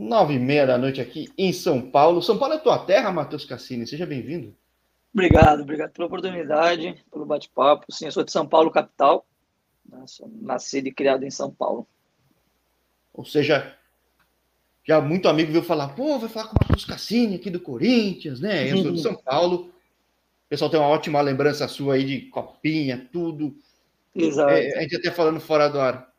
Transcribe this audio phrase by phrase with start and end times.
[0.00, 2.22] Nove e meia da noite aqui em São Paulo.
[2.22, 3.86] São Paulo é tua terra, Matheus Cassini.
[3.86, 4.56] Seja bem-vindo.
[5.12, 7.84] Obrigado, obrigado pela oportunidade, pelo bate-papo.
[7.92, 9.26] Sim, eu sou de São Paulo, capital.
[9.86, 10.02] Né?
[10.40, 11.86] Nascido e criado em São Paulo.
[13.12, 13.76] Ou seja,
[14.82, 18.40] já muito amigo viu falar, pô, vai falar com o Matheus Cassini aqui do Corinthians,
[18.40, 18.72] né?
[18.72, 19.66] Eu sou de São Paulo.
[19.66, 23.54] O pessoal tem uma ótima lembrança sua aí de copinha, tudo.
[24.14, 24.50] Exato.
[24.50, 26.09] É, a gente até falando fora do ar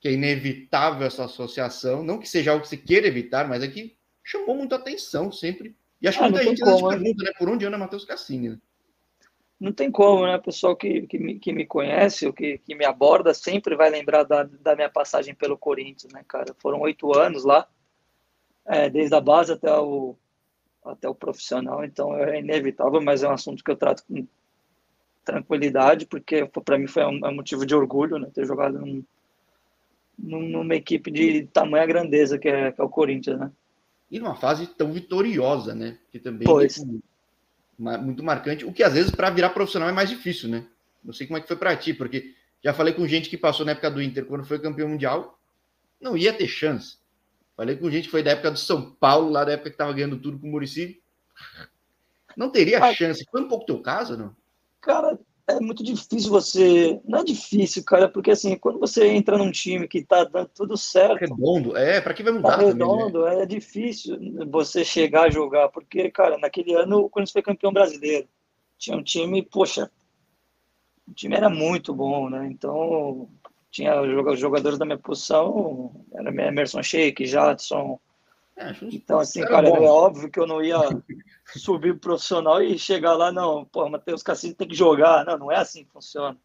[0.00, 3.68] que é inevitável essa associação, não que seja algo que você queira evitar, mas é
[3.68, 5.76] que chamou muita atenção sempre.
[6.00, 6.96] E acho que ah, muita gente como, né?
[6.96, 7.32] pergunta, né?
[7.38, 8.48] Por onde anda Matheus Cassini?
[8.50, 8.58] Né?
[9.60, 10.36] Não tem como, né?
[10.36, 13.90] O pessoal que, que, me, que me conhece, ou que, que me aborda, sempre vai
[13.90, 16.56] lembrar da, da minha passagem pelo Corinthians, né, cara?
[16.58, 17.68] Foram oito anos lá,
[18.66, 20.16] é, desde a base até o,
[20.82, 24.26] até o profissional, então é inevitável, mas é um assunto que eu trato com
[25.22, 28.28] tranquilidade, porque para mim foi um, é um, motivo de orgulho, né?
[28.32, 29.04] Ter jogado num,
[30.22, 33.50] numa equipe de tamanha grandeza que é, que é o Corinthians, né?
[34.10, 35.98] E numa fase tão vitoriosa, né?
[36.10, 36.78] Que também pois.
[36.78, 38.64] é muito marcante.
[38.64, 40.66] O que às vezes para virar profissional é mais difícil, né?
[41.02, 43.64] Não sei como é que foi para ti, porque já falei com gente que passou
[43.64, 45.38] na época do Inter, quando foi campeão mundial,
[46.00, 46.98] não ia ter chance.
[47.56, 49.92] Falei com gente que foi da época do São Paulo, lá da época que tava
[49.92, 51.00] ganhando tudo com o Murici.
[52.36, 53.24] Não teria ah, chance.
[53.30, 54.34] Foi um pouco teu caso, não?
[54.80, 55.18] Cara,
[55.56, 57.00] é muito difícil você.
[57.04, 60.76] Não é difícil, cara, porque assim, quando você entra num time que tá dando tudo
[60.76, 61.20] certo.
[61.20, 62.56] Redondo, é, para que vai mudar?
[62.56, 63.42] Tá redondo, também, né?
[63.42, 64.18] é difícil
[64.50, 68.28] você chegar a jogar, porque, cara, naquele ano o Corinthians foi campeão brasileiro.
[68.78, 69.90] Tinha um time, poxa,
[71.06, 72.48] o time era muito bom, né?
[72.50, 73.28] Então,
[73.70, 73.94] tinha
[74.36, 78.00] jogadores da minha posição, era Emerson Sheik, Jadson.
[78.60, 80.76] É, então, assim, cara, é óbvio que eu não ia
[81.46, 85.24] subir profissional e chegar lá, não, pô, Matheus Cassino tem que jogar.
[85.24, 86.36] Não, não é assim que funciona.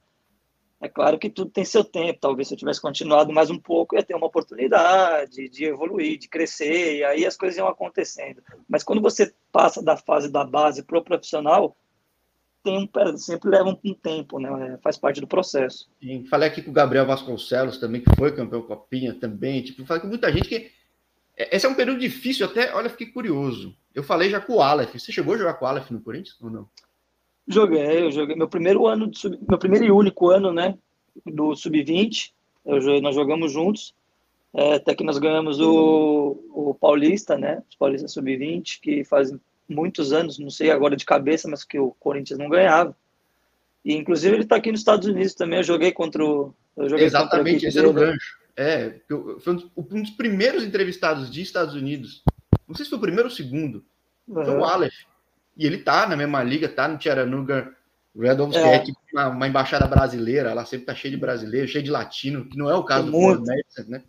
[0.80, 2.20] É claro que tudo tem seu tempo.
[2.22, 6.30] Talvez se eu tivesse continuado mais um pouco, ia ter uma oportunidade de evoluir, de
[6.30, 8.42] crescer, e aí as coisas iam acontecendo.
[8.68, 11.76] Mas quando você passa da fase da base para o profissional,
[12.64, 14.74] tem um, sempre leva um, tempo, né?
[14.74, 15.90] É, faz parte do processo.
[16.02, 16.26] Sim.
[16.26, 19.62] Falei aqui com o Gabriel Vasconcelos também, que foi campeão Copinha também.
[19.64, 20.72] Tipo, falei com muita gente que.
[21.38, 24.62] É, esse é um período difícil, até, olha, fiquei curioso eu falei já com o
[24.62, 24.94] Aleph.
[24.94, 26.68] Você chegou a jogar com o Aleph no Corinthians ou não?
[27.48, 28.36] Joguei, eu joguei.
[28.36, 29.40] Meu primeiro ano, sub...
[29.48, 30.78] meu primeiro e único ano, né?
[31.26, 32.32] Do Sub-20.
[33.02, 33.96] Nós jogamos juntos.
[34.54, 37.64] É, até que nós ganhamos o, o Paulista, né?
[37.70, 39.32] Os Paulistas Sub-20, que faz
[39.68, 42.96] muitos anos, não sei agora de cabeça, mas que o Corinthians não ganhava.
[43.84, 45.60] E inclusive ele está aqui nos Estados Unidos também.
[45.60, 46.54] Eu joguei contra o.
[46.78, 48.38] Exatamente, esse era o gancho.
[48.58, 49.02] É,
[49.42, 52.24] foi um dos primeiros entrevistados de Estados Unidos
[52.68, 53.86] não sei se foi o primeiro ou o segundo.
[54.28, 54.46] Uhum.
[54.46, 54.94] Foi o Aleph.
[55.56, 57.74] E ele tá na mesma liga, tá no Tcharanuga
[58.16, 58.62] Red Devils, é.
[58.62, 61.92] que é tipo uma, uma, embaixada brasileira, ela sempre tá cheia de brasileiro, cheia de
[61.92, 64.04] latino, que não é o caso do Madison, né?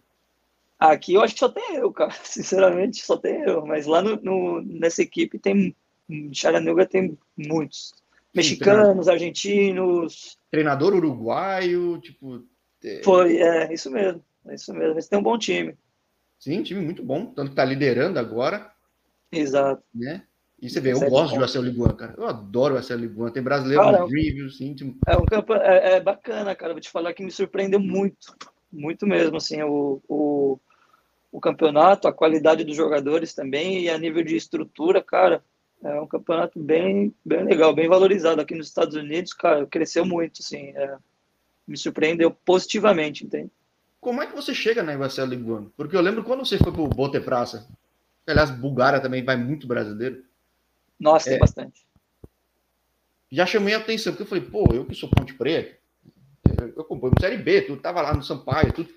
[0.78, 2.12] Aqui eu acho que só tem eu, cara.
[2.22, 3.64] Sinceramente, só tem eu.
[3.64, 5.74] Mas lá no, no nessa equipe tem.
[6.32, 7.92] Chattanooga tem muitos.
[8.34, 10.36] Mexicanos, argentinos.
[10.50, 12.44] Treinador uruguaio, tipo.
[12.84, 13.02] É...
[13.02, 14.22] Foi, é, isso mesmo.
[14.48, 14.94] É isso mesmo.
[14.94, 15.76] Eles têm um bom time.
[16.38, 18.70] Sim, time muito bom, tanto que está liderando agora.
[19.32, 19.82] Exato.
[19.94, 20.22] Né?
[20.60, 22.14] E você vê, eu gosto de Marcelo Liguan, cara.
[22.16, 23.30] Eu adoro o Marcelo Liguan.
[23.30, 24.98] Tem brasileiro cara, no íntimo.
[25.06, 26.72] É um campo é, é, bacana, cara.
[26.72, 28.34] Vou te falar que me surpreendeu muito.
[28.72, 30.58] Muito mesmo, assim, o, o,
[31.30, 35.44] o campeonato, a qualidade dos jogadores também e a nível de estrutura, cara.
[35.84, 38.40] É um campeonato bem, bem legal, bem valorizado.
[38.40, 40.72] Aqui nos Estados Unidos, cara, cresceu muito, assim.
[40.74, 40.96] É,
[41.68, 43.50] me surpreendeu positivamente, entende?
[44.00, 45.72] Como é que você chega na Ivacela Liguano?
[45.76, 47.68] Porque eu lembro quando você foi para o Bote Praça.
[48.26, 50.24] Aliás, Bulgária também vai muito brasileiro.
[50.98, 51.86] Nossa, é, tem bastante.
[53.30, 55.76] Já chamei a atenção, porque eu falei, pô, eu que sou Ponte Preta,
[56.76, 58.88] eu acompanho Série B, tu tava lá no Sampaio, tudo.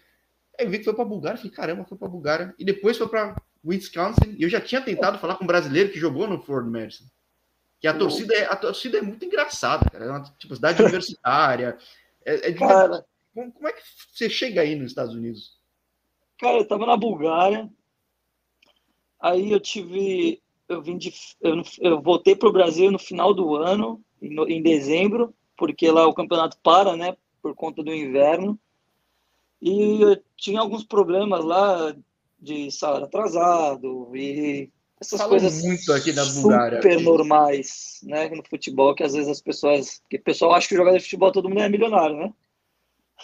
[0.58, 2.54] Aí eu vi que foi para Bulgária, falei, caramba, foi para Bulgária.
[2.58, 6.00] E depois foi para Wisconsin, e eu já tinha tentado falar com um brasileiro que
[6.00, 7.06] jogou no Ford Madison.
[7.80, 10.06] Que a torcida é, a torcida é muito engraçada, cara.
[10.06, 11.78] É uma tipo, cidade universitária.
[12.26, 12.60] É, é de...
[12.60, 13.06] cara,
[13.40, 15.58] como, como é que você chega aí nos Estados Unidos?
[16.38, 17.70] Cara, eu tava na Bulgária,
[19.20, 23.56] aí eu tive, eu vim de, eu, eu voltei para o Brasil no final do
[23.56, 28.60] ano, em, em, dezembro, porque lá o campeonato para, né, por conta do inverno,
[29.62, 31.96] e eu tinha alguns problemas lá
[32.40, 34.70] de salário atrasado e
[35.00, 36.82] essas Fala coisas muito aqui da Bulgária.
[36.82, 40.76] super normais, né, no futebol, que às vezes as pessoas, que o pessoal acha que
[40.76, 42.34] jogador de futebol todo mundo é milionário, né?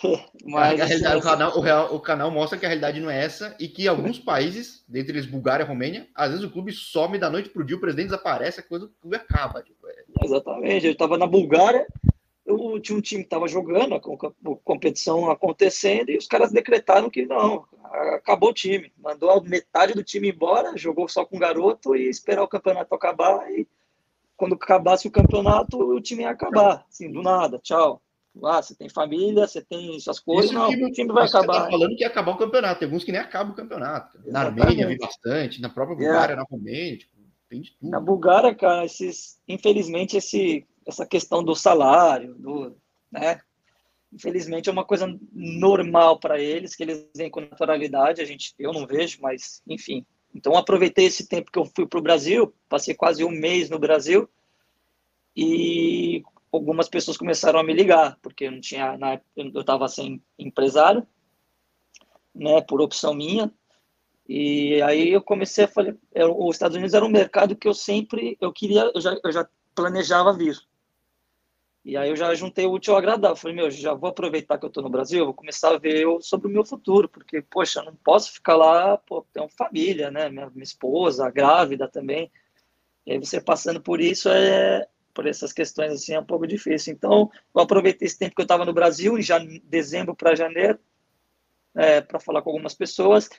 [0.46, 3.24] Mas, a realidade, o, canal, o, real, o, canal, mostra que a realidade não é
[3.24, 7.18] essa e que alguns países, dentre eles Bulgária e Romênia, às vezes o clube some
[7.18, 9.64] da noite para o dia, o presidente desaparece, a coisa o clube acaba.
[9.64, 10.04] Tipo, é...
[10.24, 10.86] Exatamente.
[10.86, 11.88] Eu estava na Bulgária,
[12.46, 14.02] eu tinha um time que estava jogando, a
[14.64, 17.66] competição acontecendo, e os caras decretaram que não,
[18.16, 18.92] acabou o time.
[18.98, 23.50] Mandou metade do time embora, jogou só com o garoto e esperar o campeonato acabar.
[23.52, 23.68] E
[24.38, 26.86] quando acabasse o campeonato, o time ia acabar.
[26.90, 28.02] Assim, do nada, tchau.
[28.44, 31.54] Ah, você tem família, você tem suas coisas, não, time, o time vai acabar.
[31.54, 34.20] Você tá falando que ia acabar o campeonato, tem alguns que nem acabam o campeonato.
[34.26, 36.36] Na Armênia vi bastante, na própria Bulgária, é.
[36.36, 37.16] na Romênia, tipo,
[37.50, 37.90] tem de tudo.
[37.90, 42.76] Na Bulgária, cara, esses, infelizmente, esse, essa questão do salário, do,
[43.12, 43.40] né,
[44.12, 48.74] infelizmente é uma coisa normal para eles, que eles veem com naturalidade, a gente, eu
[48.74, 50.06] não vejo, mas enfim.
[50.34, 53.80] Então aproveitei esse tempo que eu fui para o Brasil, passei quase um mês no
[53.80, 54.30] Brasil
[55.36, 56.24] e
[56.56, 61.06] algumas pessoas começaram a me ligar, porque eu não tinha, na eu estava sem empresário,
[62.34, 63.52] né, por opção minha,
[64.28, 65.96] e aí eu comecei a falar,
[66.38, 69.48] os Estados Unidos era um mercado que eu sempre, eu queria, eu já, eu já
[69.76, 70.58] planejava vir,
[71.86, 73.36] e aí eu já juntei o útil ao agradável.
[73.36, 76.48] Falei, meu, já vou aproveitar que eu estou no Brasil, vou começar a ver sobre
[76.48, 80.28] o meu futuro, porque, poxa, não posso ficar lá, pô, tenho família, né?
[80.28, 82.32] Minha, minha esposa, grávida também.
[83.06, 86.94] E aí você passando por isso, é, por essas questões assim, é um pouco difícil.
[86.94, 90.78] Então, eu aproveitei esse tempo que eu estava no Brasil, em já, dezembro para janeiro,
[91.74, 93.30] é, para falar com algumas pessoas.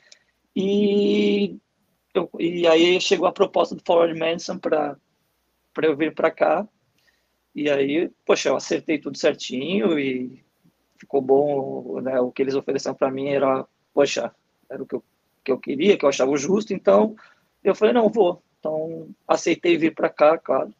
[0.56, 1.58] E,
[2.14, 4.96] eu, e aí chegou a proposta do Forward Manson para
[5.82, 6.66] eu vir para cá.
[7.54, 10.42] E aí, poxa, eu acertei tudo certinho e
[10.98, 12.18] ficou bom, né?
[12.20, 14.34] O que eles ofereceram para mim era, poxa,
[14.68, 15.04] era o que eu,
[15.44, 17.14] que eu queria, que eu achava justo, então
[17.62, 18.42] eu falei, não, vou.
[18.58, 20.72] Então, aceitei vir para cá, claro.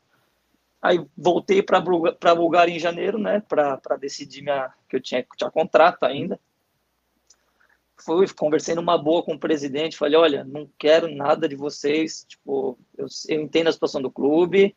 [0.87, 6.05] Aí voltei para Bulgária em janeiro, né, para decidir minha, que eu tinha, tinha contrato
[6.05, 6.39] ainda.
[7.97, 12.79] Fui, conversei numa boa com o presidente, falei, olha, não quero nada de vocês, tipo,
[12.97, 14.77] eu, eu entendo a situação do clube,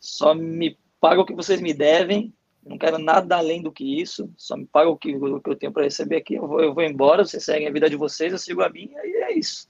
[0.00, 2.34] só me paga o que vocês me devem,
[2.64, 5.54] não quero nada além do que isso, só me paga o que, o que eu
[5.54, 8.32] tenho para receber aqui, eu vou, eu vou embora, vocês seguem a vida de vocês,
[8.32, 9.68] eu sigo a minha, e é isso.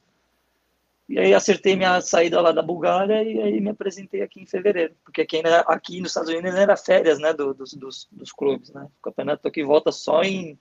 [1.09, 4.95] E aí acertei minha saída lá da Bulgária e aí me apresentei aqui em fevereiro,
[5.05, 8.73] porque aqui, ainda, aqui nos Estados Unidos era férias, né, do, dos, dos, dos clubes,
[8.73, 10.59] né, o campeonato aqui volta só em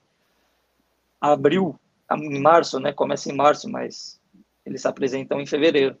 [1.20, 1.76] abril,
[2.12, 4.20] em março, né, começa em março, mas
[4.64, 5.96] eles se apresentam em fevereiro.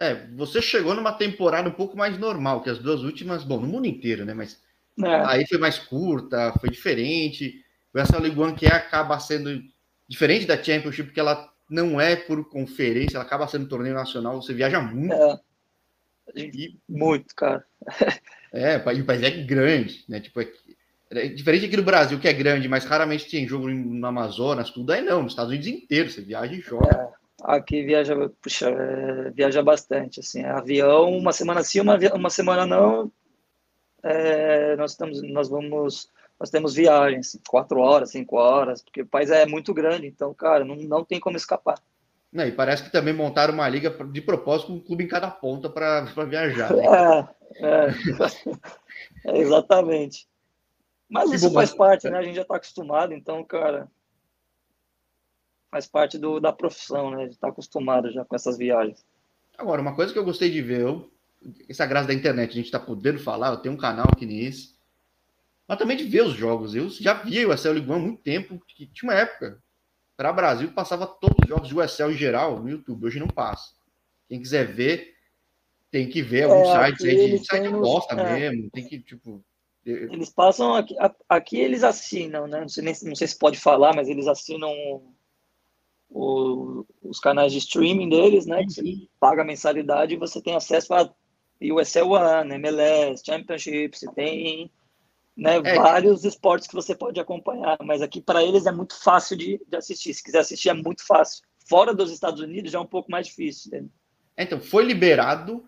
[0.00, 3.68] É, você chegou numa temporada um pouco mais normal que as duas últimas, bom, no
[3.68, 4.32] mundo inteiro, né?
[4.32, 4.58] Mas
[4.98, 5.14] é.
[5.26, 7.62] aí foi mais curta, foi diferente.
[7.94, 9.62] Essa League One que acaba sendo
[10.08, 14.52] diferente da Championship, porque ela não é por conferência, ela acaba sendo torneio nacional, você
[14.52, 15.14] viaja muito.
[15.14, 15.40] É.
[16.36, 17.64] E, muito, cara.
[18.52, 20.20] é, e o país é grande, né?
[20.20, 20.52] Tipo, é,
[21.10, 24.92] é, diferente aqui do Brasil, que é grande, mas raramente tem jogo no Amazonas, tudo
[24.92, 26.88] aí não, nos Estados Unidos inteiro, você viaja e joga.
[27.16, 27.20] É.
[27.42, 33.10] Aqui viaja, puxa, é, viaja bastante, assim, avião, uma semana sim, uma, uma semana não,
[34.02, 39.30] é, nós estamos, nós vamos, nós temos viagens, quatro horas, cinco horas, porque o país
[39.30, 41.78] é muito grande, então, cara, não, não tem como escapar.
[42.32, 45.30] Não, e parece que também montaram uma liga de propósito com um clube em cada
[45.30, 46.74] ponta para viajar.
[46.74, 46.82] Né?
[46.86, 47.88] É, é,
[49.36, 50.26] é, exatamente.
[51.08, 52.18] Mas isso faz parte, né?
[52.18, 53.90] A gente já está acostumado, então, cara,
[55.70, 57.26] faz parte do, da profissão, né?
[57.26, 59.04] De estar tá acostumado já com essas viagens.
[59.58, 61.10] Agora, uma coisa que eu gostei de ver, eu,
[61.68, 64.46] essa graça da internet, a gente está podendo falar, eu tenho um canal que nem
[64.46, 64.79] esse,
[65.70, 66.74] mas também de ver os jogos.
[66.74, 69.62] Eu já vi o Excel Ligue há muito tempo, que tinha uma época,
[70.16, 73.72] para Brasil, passava todos os jogos do Excel em geral no YouTube, hoje não passa.
[74.28, 75.14] Quem quiser ver,
[75.88, 78.50] tem que ver alguns é, sites aí de site bosta é.
[78.50, 79.44] mesmo, tem que, tipo.
[79.86, 80.96] Eles passam aqui,
[81.28, 82.62] aqui eles assinam, né?
[82.62, 84.72] Não sei, nem, não sei se pode falar, mas eles assinam
[86.08, 88.64] o, os canais de streaming deles, né?
[88.64, 91.08] Que você paga a mensalidade e você tem acesso a
[91.62, 94.68] USL One, MLS, Championship, você tem
[95.40, 95.74] né, é.
[95.76, 99.76] vários esportes que você pode acompanhar, mas aqui para eles é muito fácil de, de,
[99.76, 100.12] assistir.
[100.12, 101.42] Se quiser assistir, é muito fácil.
[101.66, 103.70] Fora dos Estados Unidos já é um pouco mais difícil.
[103.72, 103.84] Né?
[104.36, 105.64] Então, foi liberado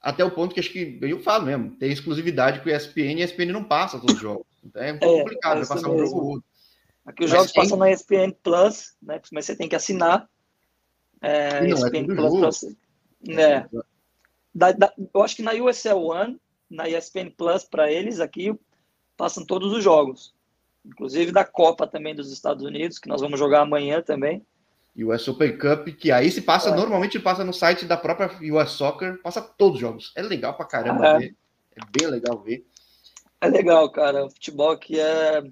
[0.00, 3.22] até o ponto que acho que eu falo mesmo, tem exclusividade com o ESPN e
[3.22, 4.46] a ESPN não passa todos os jogos.
[4.64, 5.94] Então é, é complicado, é passar mesmo.
[5.94, 6.44] um jogo outro.
[7.04, 7.62] Aqui os Mas jogos tem...
[7.62, 9.20] passam na ESPN Plus, né?
[9.30, 10.28] Mas você tem que assinar.
[11.20, 12.76] É, não, ESPN é Plus você.
[13.28, 13.66] É.
[14.54, 16.40] Da, da, eu acho que na USL One,
[16.70, 18.52] na ESPN Plus, para eles aqui,
[19.16, 20.34] passam todos os jogos.
[20.84, 24.44] Inclusive da Copa também dos Estados Unidos, que nós vamos jogar amanhã também.
[24.94, 26.74] E o US Open Cup, que aí se passa, é.
[26.74, 30.12] normalmente passa no site da própria US Soccer, passa todos os jogos.
[30.16, 31.18] É legal pra caramba é.
[31.18, 31.36] ver.
[31.76, 32.66] É bem legal ver.
[33.40, 34.26] É legal, cara.
[34.26, 35.42] O futebol aqui é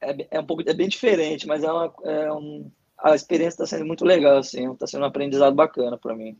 [0.00, 3.66] é, é um pouco é bem diferente, mas é, uma, é um, a experiência está
[3.66, 6.36] sendo muito legal, assim, está sendo um aprendizado bacana para mim.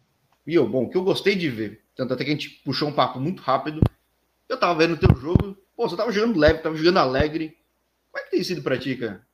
[0.46, 2.88] E eu, bom, o que eu gostei de ver, tanto até que a gente puxou
[2.88, 3.80] um papo muito rápido,
[4.48, 7.56] eu tava vendo o teu jogo, pô, você tava jogando leve, tava jogando alegre.
[8.10, 9.26] Como é que tem sido pra ti, cara?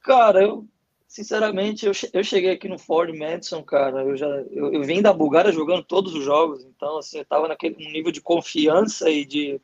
[0.00, 0.68] Cara, eu
[1.12, 4.02] Sinceramente, eu, eu cheguei aqui no Ford Madison, cara.
[4.02, 7.46] Eu já eu, eu vim da Bulgária jogando todos os jogos, então assim, eu tava
[7.48, 9.60] naquele nível de confiança e de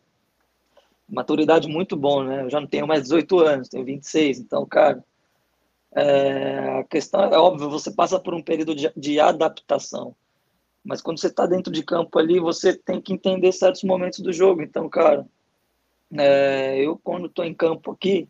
[1.09, 2.43] maturidade muito bom, né?
[2.43, 5.03] Eu já não tenho mais 18 anos, tenho 26, então, cara,
[5.95, 10.15] é, a questão é óbvio, você passa por um período de, de adaptação,
[10.85, 14.35] mas quando você está dentro de campo ali, você tem que entender certos momentos do
[14.35, 14.61] jogo.
[14.61, 15.27] Então, cara,
[16.17, 18.29] é, eu quando estou em campo aqui,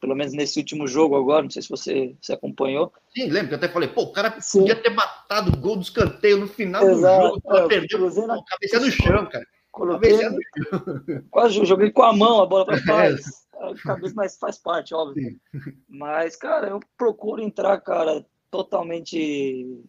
[0.00, 2.92] pelo menos nesse último jogo agora, não sei se você se acompanhou.
[3.14, 4.60] Sim, lembro que eu até falei, pô, o cara Sim.
[4.60, 7.40] podia ter matado o gol do escanteio no final Exato.
[7.40, 8.42] do jogo, é, perdeu, na...
[8.44, 9.46] cabeça no chão, cara.
[9.70, 10.18] Coloquei,
[11.30, 13.46] quase joguei com a mão a bola para trás.
[13.54, 13.74] É.
[13.82, 15.30] Cabeça, mas faz parte, óbvio.
[15.30, 15.40] Sim.
[15.88, 19.80] Mas, cara, eu procuro entrar, cara, totalmente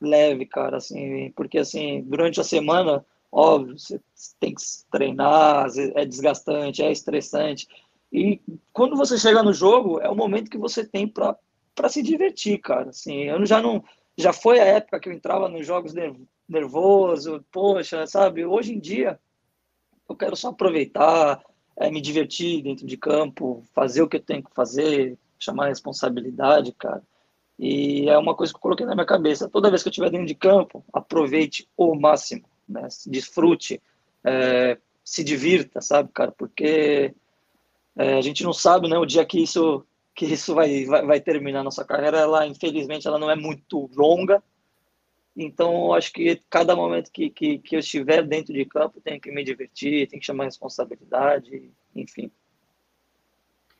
[0.00, 4.00] leve, cara, assim, porque assim, durante a semana, óbvio, você
[4.38, 7.66] tem que treinar, é desgastante, é estressante.
[8.12, 8.40] E
[8.72, 12.90] quando você chega no jogo, é o momento que você tem para se divertir, cara.
[12.90, 13.82] Assim, eu já não.
[14.16, 15.92] Já foi a época que eu entrava nos jogos
[16.48, 18.46] nervoso, poxa, sabe?
[18.46, 19.18] Hoje em dia,
[20.08, 21.44] eu quero só aproveitar,
[21.76, 25.68] é, me divertir dentro de campo, fazer o que eu tenho que fazer, chamar a
[25.70, 27.02] responsabilidade, cara.
[27.58, 29.48] E é uma coisa que eu coloquei na minha cabeça.
[29.48, 32.88] Toda vez que eu estiver dentro de campo, aproveite o máximo, né?
[33.06, 33.80] Desfrute,
[34.22, 36.32] é, se divirta, sabe, cara?
[36.32, 37.14] Porque
[37.96, 41.20] é, a gente não sabe, né, o dia que isso que isso vai, vai, vai
[41.20, 42.18] terminar nossa carreira.
[42.18, 44.42] Ela, infelizmente, ela não é muito longa.
[45.36, 49.32] Então, acho que cada momento que, que, que eu estiver dentro de campo, tem que
[49.32, 52.30] me divertir, tem que chamar responsabilidade, enfim.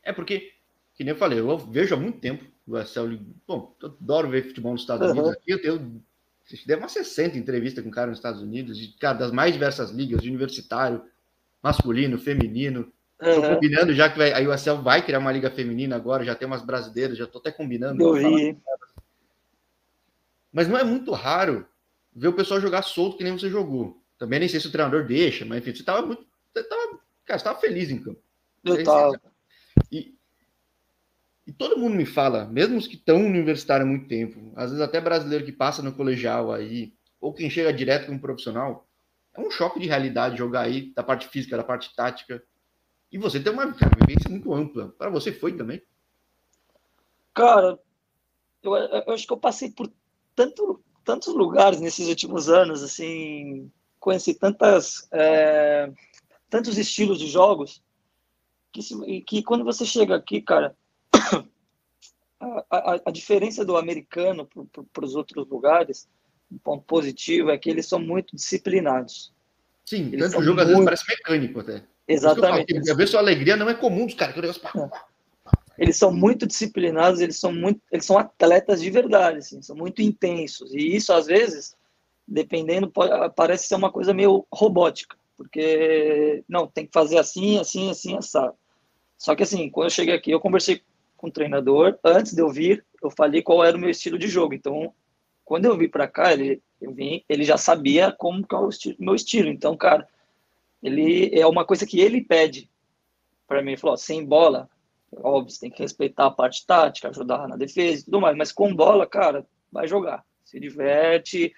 [0.03, 0.53] É porque,
[0.95, 3.17] que nem eu falei, eu vejo há muito tempo o Marcelo.
[3.47, 5.13] Bom, eu adoro ver futebol nos Estados uhum.
[5.13, 5.31] Unidos.
[5.31, 6.05] Aqui eu tenho.
[6.67, 10.21] Deve umas 60 entrevistas com cara nos Estados Unidos, de, cara, das mais diversas ligas,
[10.21, 11.03] de universitário,
[11.63, 12.93] masculino, feminino.
[13.21, 13.55] Estou uhum.
[13.55, 16.63] combinando já que vai, a USL vai criar uma liga feminina agora, já tem umas
[16.63, 18.03] brasileiras, já estou até combinando.
[18.03, 18.59] Eu vi.
[20.53, 21.67] Mas não é muito raro
[22.15, 24.01] ver o pessoal jogar solto que nem você jogou.
[24.19, 26.25] Também nem sei se o treinador deixa, mas enfim, você estava muito.
[26.53, 28.21] Você tava, cara, você tava feliz em campo.
[28.63, 29.21] Eu estava.
[31.47, 34.81] E, todo mundo me fala, mesmo os que estão universitário há muito tempo, às vezes
[34.81, 38.89] até brasileiro que passa no colegial aí, ou quem chega direto como profissional,
[39.35, 42.43] é um choque de realidade jogar aí, da parte física, da parte tática.
[43.11, 44.95] E você tem uma cara, vivência muito ampla.
[44.97, 45.83] Para você foi também?
[47.35, 47.79] Cara,
[48.63, 49.91] eu, eu, acho que eu passei por
[50.35, 55.93] tanto, tantos lugares nesses últimos anos, assim, conheci tantas, é,
[56.49, 57.83] tantos estilos de jogos,
[58.73, 60.77] que, se, que quando você chega aqui, cara,
[62.41, 64.49] a, a, a diferença do americano
[64.93, 66.09] para os outros lugares,
[66.51, 69.33] um ponto positivo é que eles são muito disciplinados.
[69.85, 70.61] Sim, eles tanto o jogo muito...
[70.61, 71.83] às vezes parece mecânico até.
[72.07, 72.75] Exatamente.
[72.87, 74.61] Eu ver sua alegria não é comum dos caras.
[74.77, 75.15] É.
[75.79, 80.01] Eles são muito disciplinados, eles são muito, eles são atletas de verdade, assim, são muito
[80.03, 80.73] intensos.
[80.73, 81.75] E isso às vezes,
[82.27, 87.91] dependendo, pode, parece ser uma coisa meio robótica, porque não tem que fazer assim, assim,
[87.91, 88.55] assim, assado.
[89.19, 90.83] Só que assim, quando eu cheguei aqui, eu conversei
[91.25, 94.29] com o treinador antes de eu vir, eu falei qual era o meu estilo de
[94.29, 94.53] jogo.
[94.53, 94.93] Então,
[95.43, 98.69] quando eu vim para cá, ele, eu vim, ele já sabia como que é o
[98.69, 99.49] estilo, meu estilo.
[99.49, 100.07] Então, cara,
[100.83, 102.69] ele é uma coisa que ele pede
[103.49, 103.71] para mim.
[103.71, 104.69] Ele falou: sem bola,
[105.17, 108.75] óbvio, tem que respeitar a parte tática, ajudar na defesa e tudo mais, mas com
[108.75, 111.55] bola, cara, vai jogar, se diverte,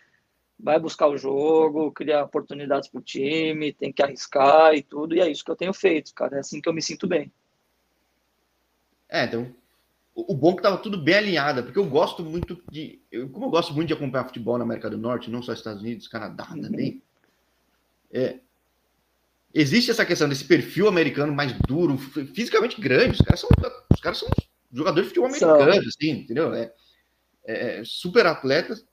[0.56, 5.20] vai buscar o jogo, criar oportunidades para o time, tem que arriscar e tudo, e
[5.20, 6.36] é isso que eu tenho feito, cara.
[6.36, 7.32] É assim que eu me sinto bem.
[9.08, 9.54] É, então.
[10.14, 13.02] O bom é que tava tudo bem alinhado, porque eu gosto muito de.
[13.12, 15.82] Eu, como eu gosto muito de acompanhar futebol na América do Norte, não só Estados
[15.82, 16.62] Unidos, Canadá uhum.
[16.62, 17.02] também.
[18.10, 18.38] É,
[19.52, 23.12] existe essa questão desse perfil americano mais duro, fisicamente grande.
[23.12, 23.50] Os caras são,
[23.92, 24.28] os caras são
[24.72, 26.54] jogadores de futebol americano, assim, entendeu?
[26.54, 26.72] É,
[27.44, 28.86] é, é, super atletas.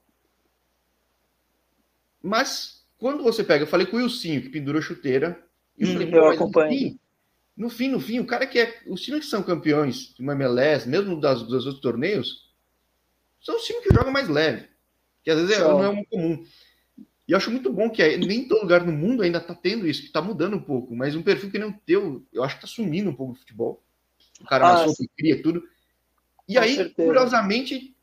[2.22, 5.42] Mas quando você pega, eu falei com o Wilsinho, que pendurou chuteira,
[5.78, 7.00] e eu, hum, falei, eu acompanho.
[7.56, 8.82] No fim, no fim, o cara que é.
[8.88, 12.52] Os times que são campeões de uma MLS, mesmo das, dos outros torneios,
[13.40, 14.68] são os times que jogam mais leve.
[15.24, 16.44] Que às vezes é, não é muito comum.
[17.28, 20.02] E eu acho muito bom que nem todo lugar no mundo ainda está tendo isso,
[20.02, 22.66] que está mudando um pouco, mas um perfil que nem o teu, eu acho que
[22.66, 23.82] está sumindo um pouco do futebol.
[24.42, 25.64] O cara ah, solto, cria tudo.
[26.48, 27.08] E aí, certeza.
[27.08, 27.96] curiosamente,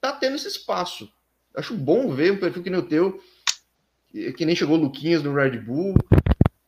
[0.00, 1.12] tá tendo esse espaço.
[1.54, 3.20] Acho bom ver um perfil que nem o teu,
[4.36, 5.94] que nem chegou o Luquinhas no Red Bull,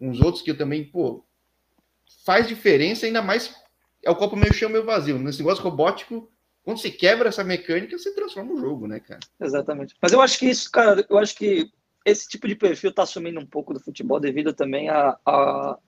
[0.00, 1.24] uns outros que eu também, pô,
[2.24, 3.54] faz diferença, ainda mais
[4.04, 5.18] é o copo meio cheio, meio vazio.
[5.18, 6.30] Nesse negócio robótico,
[6.64, 9.20] quando você quebra essa mecânica, você transforma o jogo, né, cara?
[9.40, 9.94] Exatamente.
[10.00, 11.70] Mas eu acho que isso, cara, eu acho que
[12.04, 15.78] esse tipo de perfil está assumindo um pouco do futebol devido também a, a,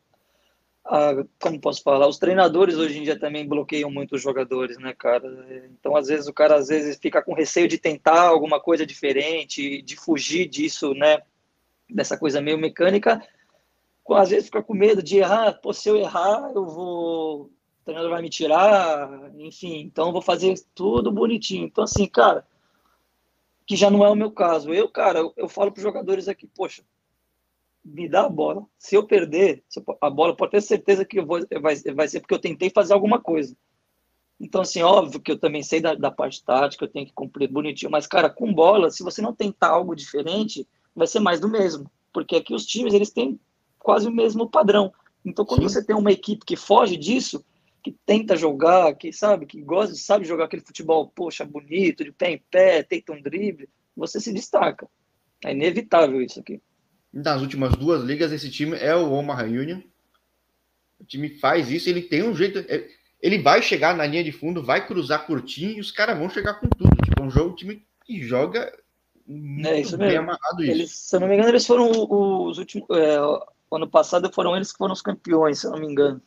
[0.85, 4.95] a, como posso falar, os treinadores hoje em dia também bloqueiam muito os jogadores, né,
[4.97, 5.29] cara?
[5.73, 9.83] Então, às vezes, o cara às vezes fica com receio de tentar alguma coisa diferente,
[9.83, 11.19] de fugir disso, né?
[11.91, 13.21] Dessa coisa meio mecânica.
[14.11, 17.43] Às vezes fica com medo de errar, pô, se eu errar, eu vou.
[17.45, 21.67] O treinador vai me tirar, enfim, então eu vou fazer tudo bonitinho.
[21.67, 22.47] Então, assim, cara,
[23.67, 24.73] que já não é o meu caso.
[24.73, 26.83] Eu, cara, eu, eu falo para os jogadores aqui, poxa,
[27.85, 28.65] me dá a bola.
[28.79, 29.63] Se eu perder
[30.01, 32.95] a bola, pode ter certeza que eu vou, vai, vai ser porque eu tentei fazer
[32.95, 33.55] alguma coisa.
[34.41, 37.49] Então, assim, óbvio que eu também sei da, da parte tática, eu tenho que cumprir
[37.49, 41.49] bonitinho, mas, cara, com bola, se você não tentar algo diferente, vai ser mais do
[41.49, 41.91] mesmo.
[42.13, 43.39] Porque aqui os times, eles têm
[43.85, 44.93] quase o mesmo padrão.
[45.25, 45.69] Então, quando Sim.
[45.69, 47.45] você tem uma equipe que foge disso,
[47.83, 52.33] que tenta jogar, que sabe, que gosta, sabe jogar aquele futebol, poxa, bonito, de pé
[52.33, 54.89] em pé, tenta um drible, você se destaca.
[55.45, 56.61] É inevitável isso aqui
[57.15, 59.81] nas últimas duas ligas, esse time é o Omaha Union.
[60.99, 62.59] O time faz isso, ele tem um jeito.
[62.69, 62.89] É,
[63.23, 66.55] ele vai chegar na linha de fundo, vai cruzar curtinho e os caras vão chegar
[66.55, 66.91] com tudo.
[67.05, 68.73] Tipo, é um jogo, um time que joga
[69.25, 70.23] muito é, isso bem mesmo.
[70.25, 70.73] amarrado isso.
[70.73, 72.89] Eles, se eu não me engano, eles foram os últimos.
[72.91, 73.17] É,
[73.77, 76.21] ano passado foram eles que foram os campeões, se eu não me engano.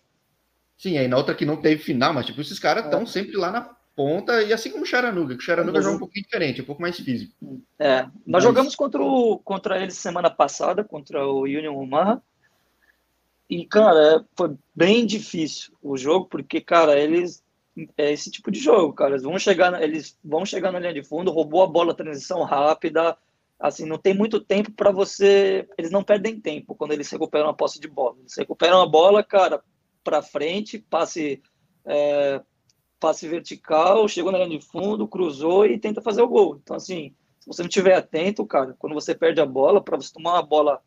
[0.77, 3.05] Sim, aí na outra que não teve final, mas tipo, esses caras estão é.
[3.05, 6.23] sempre lá na ponta, e assim como o Charanuga, que o Charanuga joga um pouquinho
[6.23, 7.33] diferente, um pouco mais físico.
[7.79, 8.43] É, nós Mas...
[8.43, 12.21] jogamos contra, o, contra eles semana passada, contra o Union Omaha,
[13.49, 17.43] e, cara, foi bem difícil o jogo, porque, cara, eles
[17.97, 19.11] é esse tipo de jogo, cara.
[19.11, 23.17] Eles vão chegar, eles vão chegar na linha de fundo, roubou a bola, transição rápida,
[23.59, 25.67] assim, não tem muito tempo para você.
[25.77, 28.15] Eles não perdem tempo quando eles recuperam a posse de bola.
[28.19, 29.63] Eles recuperam a bola, cara,
[30.03, 31.41] para frente, passe
[31.85, 32.41] é,
[32.99, 36.59] passe vertical, chegou na linha de fundo, cruzou e tenta fazer o gol.
[36.61, 40.11] Então, assim, se você não estiver atento, cara, quando você perde a bola, para você
[40.11, 40.81] tomar uma bola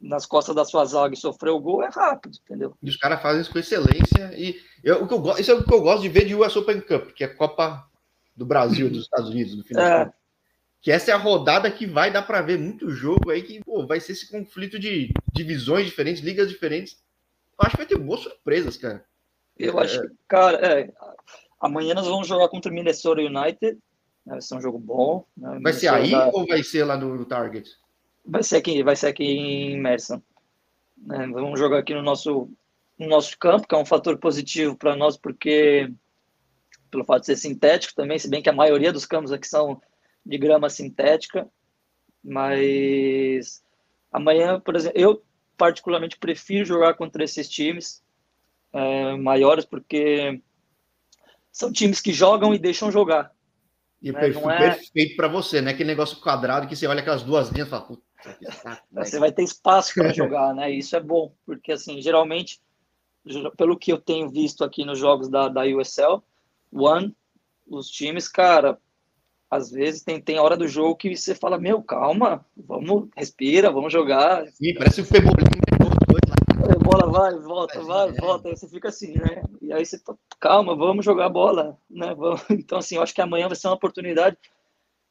[0.00, 2.74] nas costas da sua zaga e sofrer o gol, é rápido, entendeu?
[2.80, 4.32] E os caras fazem isso com excelência.
[4.36, 6.54] E eu, o que eu, isso é o que eu gosto de ver de US
[6.56, 7.84] Open Cup, que é a Copa
[8.36, 9.84] do Brasil dos Estados Unidos, no final.
[9.84, 10.12] É.
[10.80, 13.86] Que essa é a rodada que vai dar para ver muito jogo aí, que pô,
[13.86, 17.02] vai ser esse conflito de divisões diferentes, ligas diferentes.
[17.58, 19.04] Eu acho que vai ter boas surpresas, cara.
[19.58, 20.92] Eu acho que, cara, é,
[21.60, 23.76] amanhã nós vamos jogar contra o Minnesota United.
[24.24, 25.24] Né, vai ser um jogo bom.
[25.36, 25.58] Né?
[25.60, 27.68] Vai ser aí ou vai ser lá no Target?
[28.24, 30.22] Vai ser aqui, vai ser aqui em Merson.
[31.10, 32.48] É, vamos jogar aqui no nosso,
[32.96, 35.90] no nosso campo, que é um fator positivo para nós, porque
[36.90, 39.80] pelo fato de ser sintético também, se bem que a maioria dos campos aqui são
[40.28, 41.48] de grama sintética,
[42.22, 43.64] mas
[44.12, 45.24] amanhã, por exemplo, eu
[45.56, 48.04] particularmente prefiro jogar contra esses times,
[48.70, 50.42] é, maiores, porque
[51.50, 53.32] são times que jogam e deixam jogar.
[54.02, 54.20] E né?
[54.20, 54.58] perfeito, é...
[54.58, 55.70] perfeito para você, né?
[55.70, 58.02] Aquele negócio quadrado que você olha aquelas duas linhas e fala, Puta,
[58.92, 60.70] você vai ter espaço para jogar, né?
[60.70, 62.60] Isso é bom, porque assim, geralmente,
[63.56, 66.22] pelo que eu tenho visto aqui nos jogos da, da USL
[66.70, 67.16] One,
[67.66, 68.78] os times, cara,
[69.50, 73.92] às vezes tem, tem hora do jogo que você fala, meu, calma, vamos, respira, vamos
[73.92, 74.46] jogar.
[74.48, 75.58] Sim, parece o Pebolinho
[76.88, 79.42] bola vai, volta, vai, volta, aí você fica assim, né?
[79.60, 80.00] E aí você,
[80.40, 82.08] calma, vamos jogar bola, né?
[82.50, 84.36] Então, assim, eu acho que amanhã vai ser uma oportunidade,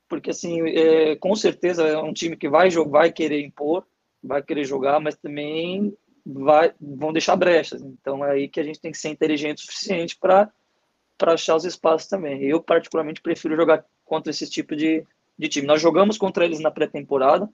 [0.09, 3.85] porque, assim, é, com certeza é um time que vai, vai querer impor,
[4.23, 5.95] vai querer jogar, mas também
[6.25, 7.81] vai, vão deixar brechas.
[7.81, 10.51] Então, é aí que a gente tem que ser inteligente o suficiente para
[11.21, 12.43] achar os espaços também.
[12.43, 15.05] Eu, particularmente, prefiro jogar contra esse tipo de,
[15.37, 15.67] de time.
[15.67, 17.47] Nós jogamos contra eles na pré-temporada,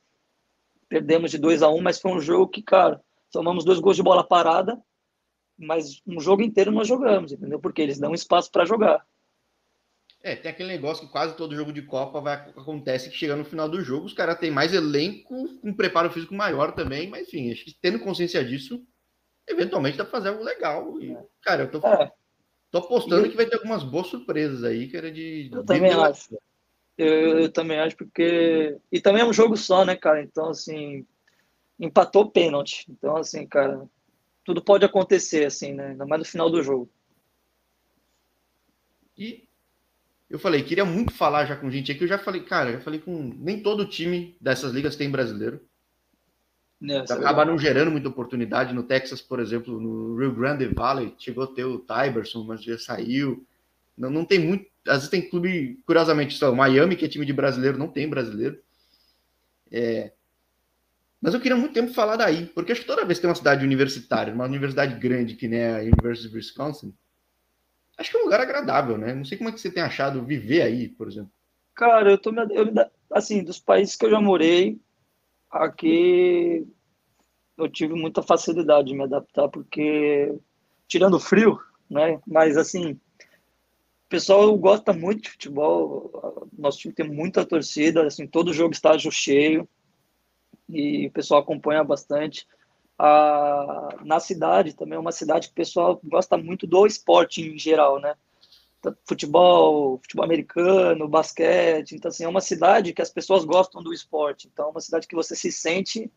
[0.87, 3.97] perdemos de 2 a 1 um, mas foi um jogo que, cara, tomamos dois gols
[3.97, 4.79] de bola parada,
[5.57, 7.59] mas um jogo inteiro nós jogamos, entendeu?
[7.59, 9.05] Porque eles dão espaço para jogar.
[10.21, 13.43] É, tem aquele negócio que quase todo jogo de Copa vai, acontece que chega no
[13.43, 17.51] final do jogo, os caras têm mais elenco, um preparo físico maior também, mas enfim,
[17.51, 18.81] acho que tendo consciência disso,
[19.45, 21.01] eventualmente dá pra fazer algo legal.
[21.01, 21.25] E, é.
[21.41, 22.11] cara, eu tô, é.
[22.73, 23.29] Tô apostando e...
[23.29, 25.49] que vai ter algumas boas surpresas aí, que era de.
[25.53, 26.35] Eu também acho.
[26.97, 28.77] Eu, eu, também acho, porque.
[28.91, 30.23] E também é um jogo só, né, cara?
[30.23, 31.05] Então, assim,
[31.79, 32.85] empatou pênalti.
[32.89, 33.87] Então, assim, cara,
[34.43, 35.89] tudo pode acontecer, assim, né?
[35.89, 36.89] Ainda mais no final do jogo.
[39.15, 39.47] E
[40.27, 42.03] eu falei, queria muito falar já com gente aqui.
[42.03, 43.35] Eu já falei, cara, já falei com.
[43.37, 45.61] Nem todo time dessas ligas tem brasileiro.
[46.89, 48.73] É, Acaba não gerando muita oportunidade.
[48.73, 52.77] No Texas, por exemplo, no Rio Grande Valley, chegou a ter o Tyberson, mas já
[52.77, 53.45] saiu.
[53.97, 54.65] Não, não tem muito.
[54.87, 58.59] Às vezes tem clube, curiosamente, só Miami, que é time de brasileiro, não tem brasileiro.
[59.71, 60.11] É,
[61.23, 63.35] mas eu queria muito tempo falar daí, porque acho que toda vez que tem uma
[63.35, 66.93] cidade universitária, uma universidade grande que nem a University of Wisconsin,
[67.97, 69.13] acho que é um lugar agradável, né?
[69.13, 71.31] Não sei como é que você tem achado viver aí, por exemplo.
[71.75, 72.73] Cara, eu tô eu,
[73.09, 74.81] assim, dos países que eu já morei,
[75.53, 76.67] aqui
[77.57, 80.33] eu tive muita facilidade de me adaptar, porque,
[80.87, 82.19] tirando o frio, né?
[82.25, 88.53] Mas, assim, o pessoal gosta muito de futebol, nosso time tem muita torcida, assim, todo
[88.53, 89.67] jogo estágio cheio,
[90.67, 92.47] e o pessoal acompanha bastante.
[92.97, 97.57] Ah, na cidade também é uma cidade que o pessoal gosta muito do esporte em
[97.57, 98.15] geral, né?
[99.05, 101.93] Futebol, futebol americano, basquete.
[101.93, 104.49] Então, assim, é uma cidade que as pessoas gostam do esporte.
[104.51, 106.11] Então, é uma cidade que você se sente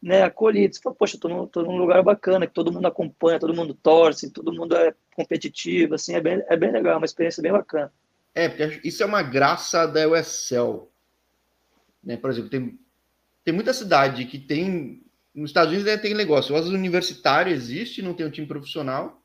[0.00, 0.74] né, acolhido.
[0.74, 3.74] Você fala, poxa, tô num, tô num lugar bacana, que todo mundo acompanha, todo mundo
[3.74, 7.52] torce, todo mundo é competitivo, assim, é bem, é bem legal, é uma experiência bem
[7.52, 7.92] bacana.
[8.34, 10.88] É, porque isso é uma graça da USL.
[12.04, 12.16] Né?
[12.16, 12.78] Por exemplo, tem,
[13.44, 15.02] tem muita cidade que tem
[15.36, 19.22] nos Estados Unidos né, tem negócio, as universitárias existe, não tem um time profissional.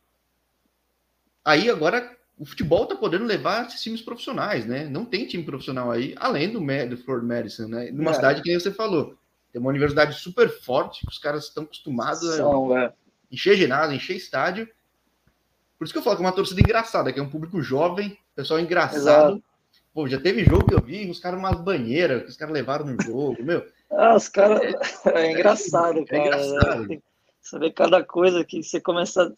[1.44, 4.86] Aí agora o futebol tá podendo levar esses times profissionais, né?
[4.86, 7.92] Não tem time profissional aí, além do, do Ford Madison, né?
[7.92, 8.14] Numa é.
[8.16, 9.16] cidade que você falou.
[9.54, 12.94] Tem uma universidade super forte, que os caras estão acostumados São, a é.
[13.32, 14.68] encher ginásio, encher estádio.
[15.78, 18.18] Por isso que eu falo que é uma torcida engraçada, que é um público jovem,
[18.36, 18.98] pessoal engraçado.
[18.98, 19.44] Exato.
[19.94, 22.88] Pô, já teve jogo que eu vi, os caras umas banheiras, que os caras levaram
[22.88, 23.64] no jogo, meu.
[23.92, 24.62] Ah, os caras.
[25.06, 26.24] É, é, engraçado, é, cara.
[26.24, 26.88] É engraçado.
[26.88, 27.00] Né?
[27.40, 29.32] Você vê cada coisa que você começa.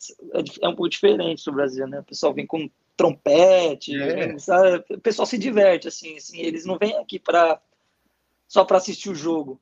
[0.61, 1.99] É, um pouco diferente do Brasil, né?
[1.99, 4.27] O pessoal vem com trompete, é.
[4.27, 4.83] vem, sabe?
[4.89, 6.39] o pessoal se diverte, assim, assim.
[6.39, 7.61] Eles não vêm aqui para
[8.47, 9.59] só para assistir o jogo,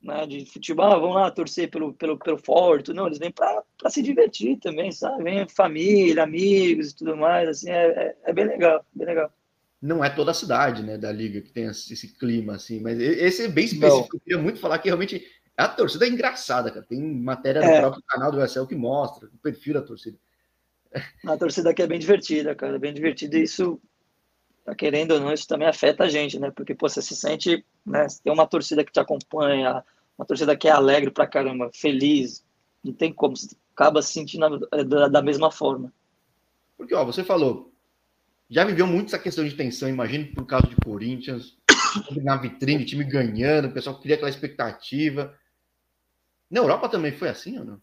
[0.00, 0.26] né?
[0.26, 2.92] De futebol, ah, vamos lá torcer pelo, pelo, pelo Forte.
[2.92, 5.24] Não, eles vêm para se divertir também, sabe?
[5.24, 7.70] Vem família, amigos e tudo mais, assim.
[7.70, 9.32] É, é, é bem legal, bem legal
[9.82, 13.46] não é toda a cidade, né, da liga que tem esse clima assim, mas esse
[13.46, 14.10] é bem específico.
[14.12, 14.18] Não.
[14.18, 16.86] Eu queria muito falar que realmente a torcida é engraçada, cara.
[16.86, 17.74] Tem matéria é.
[17.74, 20.16] no próprio canal do USL que mostra o perfil da torcida.
[21.26, 23.80] A torcida aqui é bem divertida, cara, é bem divertida e isso,
[24.64, 26.50] tá querendo ou não, isso também afeta a gente, né?
[26.50, 28.06] Porque pô, você se sente, né?
[28.22, 29.84] Tem uma torcida que te acompanha,
[30.18, 32.44] uma torcida que é alegre pra caramba, feliz,
[32.84, 35.92] não tem como, você acaba se sentindo da, da mesma forma.
[36.76, 37.72] Porque, ó, você falou,
[38.50, 41.56] já viveu muito essa questão de tensão, imagine por causa de Corinthians,
[42.22, 45.34] na vitrine, time ganhando, o pessoal cria aquela expectativa.
[46.50, 47.82] Na Europa também foi assim ou não?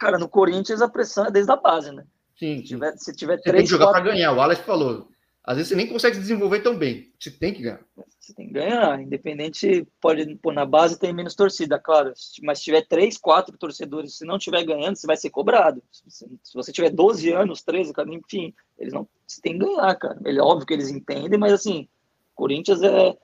[0.00, 2.04] Cara, no Corinthians a pressão é desde a base, né?
[2.38, 2.56] Sim.
[2.56, 4.02] Se tiver, se tiver você três, tem que jogar quatro...
[4.02, 4.32] para ganhar.
[4.32, 5.08] O Alex falou.
[5.44, 7.12] Às vezes você nem consegue se desenvolver tão bem.
[7.18, 7.80] Você tem que ganhar.
[8.18, 8.98] Você tem que ganhar.
[9.00, 12.12] Independente, pode pôr na base tem menos torcida, claro.
[12.42, 15.82] Mas se tiver três, quatro torcedores, se não estiver ganhando, você vai ser cobrado.
[15.92, 19.06] Se você tiver 12 anos, 13, enfim, eles não.
[19.26, 20.18] Você tem que ganhar, cara.
[20.24, 21.86] É óbvio que eles entendem, mas assim,
[22.34, 23.16] Corinthians é.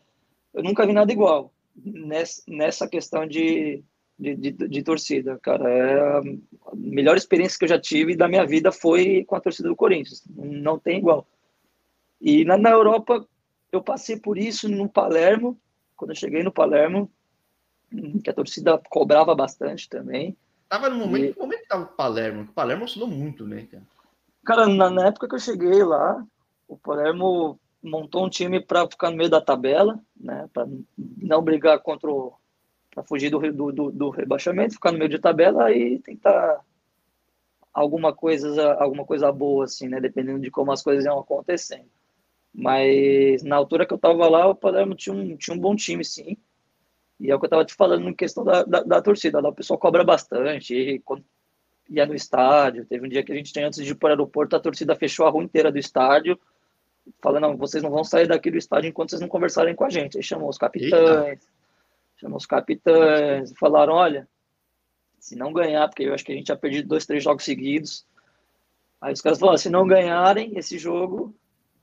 [0.52, 1.52] Eu nunca vi nada igual
[2.46, 3.82] nessa questão de,
[4.18, 5.68] de, de, de, torcida, cara.
[5.68, 6.22] É a
[6.74, 10.24] melhor experiência que eu já tive da minha vida foi com a torcida do Corinthians.
[10.34, 11.26] Não tem igual.
[12.20, 13.26] E na, na Europa,
[13.70, 15.58] eu passei por isso no Palermo,
[15.96, 17.10] quando eu cheguei no Palermo,
[18.22, 20.36] que a torcida cobrava bastante também.
[20.68, 21.32] Tava no momento, e...
[21.32, 22.42] que momento que tava o Palermo?
[22.42, 23.84] O Palermo oscilou muito, né, cara?
[24.44, 26.24] Cara, na, na, época que eu cheguei lá,
[26.68, 31.80] o Palermo montou um time para ficar no meio da tabela, né, para não brigar
[31.80, 32.32] contra o
[32.96, 36.64] para fugir do, do, do, rebaixamento, ficar no meio de tabela e tentar
[37.70, 41.90] alguma coisa alguma coisa boa assim, né, dependendo de como as coisas iam acontecendo.
[42.54, 46.02] Mas na altura que eu estava lá, o Palermo tinha um, tinha um bom time,
[46.02, 46.38] sim.
[47.20, 49.40] E é o que eu estava te falando em questão da, da, da, torcida.
[49.40, 50.74] Lá o pessoal cobra bastante.
[50.74, 51.22] E quando
[51.90, 54.10] ia no estádio, teve um dia que a gente tinha antes de ir para o
[54.12, 56.40] aeroporto, a torcida fechou a rua inteira do estádio,
[57.20, 59.90] falando: não, vocês não vão sair daqui do estádio enquanto vocês não conversarem com a
[59.90, 60.16] gente.
[60.16, 61.55] Aí chamou os capitães, Eita.
[62.16, 64.28] Chamou os capitães, falaram: olha,
[65.18, 68.06] se não ganhar, porque eu acho que a gente já perdido dois, três jogos seguidos.
[69.00, 71.34] Aí os caras falaram: se não ganharem esse jogo,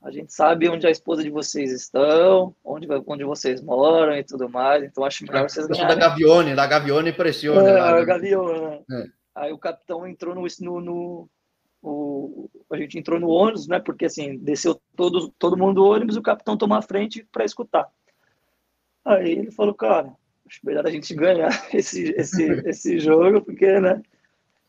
[0.02, 4.50] a gente sabe onde a esposa de vocês estão, onde, onde vocês moram e tudo
[4.50, 4.84] mais.
[4.84, 5.98] Então acho melhor vocês ganharem.
[5.98, 7.70] da Gavione, da Gavione pressiona.
[7.70, 8.84] É, lá, a Gavione.
[8.92, 9.06] É.
[9.36, 11.30] Aí o capitão entrou no, no, no
[11.82, 13.80] o, a gente entrou no ônibus, né?
[13.80, 17.90] Porque assim desceu todo todo mundo do ônibus, o capitão tomou a frente para escutar.
[19.06, 20.14] Aí ele falou, cara,
[20.64, 24.02] melhor a gente ganhar esse esse esse jogo, porque né?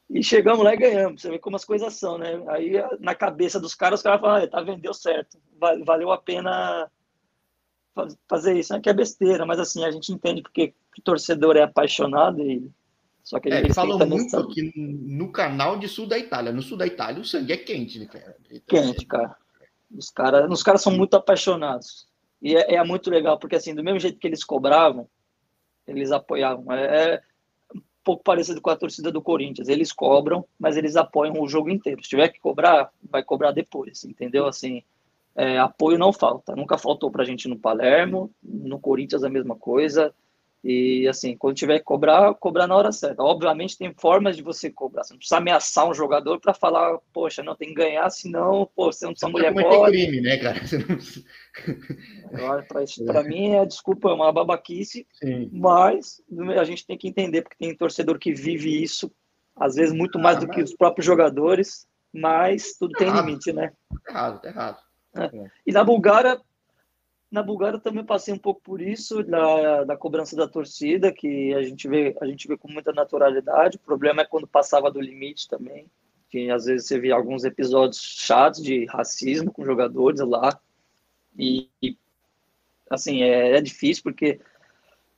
[0.09, 1.23] E chegamos lá e ganhamos.
[1.23, 2.42] Você vê como as coisas são, né?
[2.49, 5.38] Aí na cabeça dos caras, os caras falam, ah, tá vendo, deu certo.
[5.59, 6.90] Valeu a pena
[8.29, 8.75] fazer isso.
[8.75, 12.70] É que é besteira, mas assim, a gente entende porque o torcedor é apaixonado e
[13.23, 16.53] só que é, ele falou muito aqui no canal de sul da Itália.
[16.53, 18.37] No sul da Itália o sangue é quente, né, cara?
[18.66, 19.35] Quente, cara.
[19.90, 22.07] Os caras os cara são muito apaixonados.
[22.42, 25.09] E é, é, muito legal, porque assim, do mesmo jeito que eles cobravam,
[25.87, 26.73] eles apoiavam.
[26.73, 27.23] É, é
[28.03, 29.68] pouco parecido com a torcida do Corinthians.
[29.68, 32.03] Eles cobram, mas eles apoiam o jogo inteiro.
[32.03, 34.47] Se tiver que cobrar, vai cobrar depois, entendeu?
[34.47, 34.83] Assim,
[35.35, 36.55] é, apoio não falta.
[36.55, 40.14] Nunca faltou pra gente no Palermo, no Corinthians a mesma coisa.
[40.64, 43.22] E assim, quando tiver que cobrar, cobrar na hora certa.
[43.22, 45.05] Obviamente tem formas de você cobrar.
[45.05, 48.90] Você não precisa ameaçar um jogador para falar, poxa, não tem que ganhar, senão, pô,
[48.90, 49.92] você não sua mulher pode.
[49.92, 50.59] crime, né, cara?
[53.05, 55.50] Para mim, é desculpa, é uma babaquice, Sim.
[55.53, 56.22] mas
[56.59, 59.12] a gente tem que entender, porque tem torcedor que vive isso,
[59.55, 60.57] às vezes muito mais ah, do mas...
[60.57, 63.27] que os próprios jogadores, mas tudo tá tem errado.
[63.27, 63.70] limite, né?
[64.07, 64.79] Tá errado, tá errado.
[65.14, 65.31] É.
[65.66, 66.40] E na Bulgária,
[67.35, 71.62] na Bulgária também passei um pouco por isso, da, da cobrança da torcida, que a
[71.64, 73.77] gente, vê, a gente vê com muita naturalidade.
[73.77, 75.90] O problema é quando passava do limite também,
[76.31, 80.57] que às vezes você via alguns episódios chatos de racismo com jogadores lá.
[81.37, 81.99] E, e
[82.88, 84.40] assim, é, é difícil porque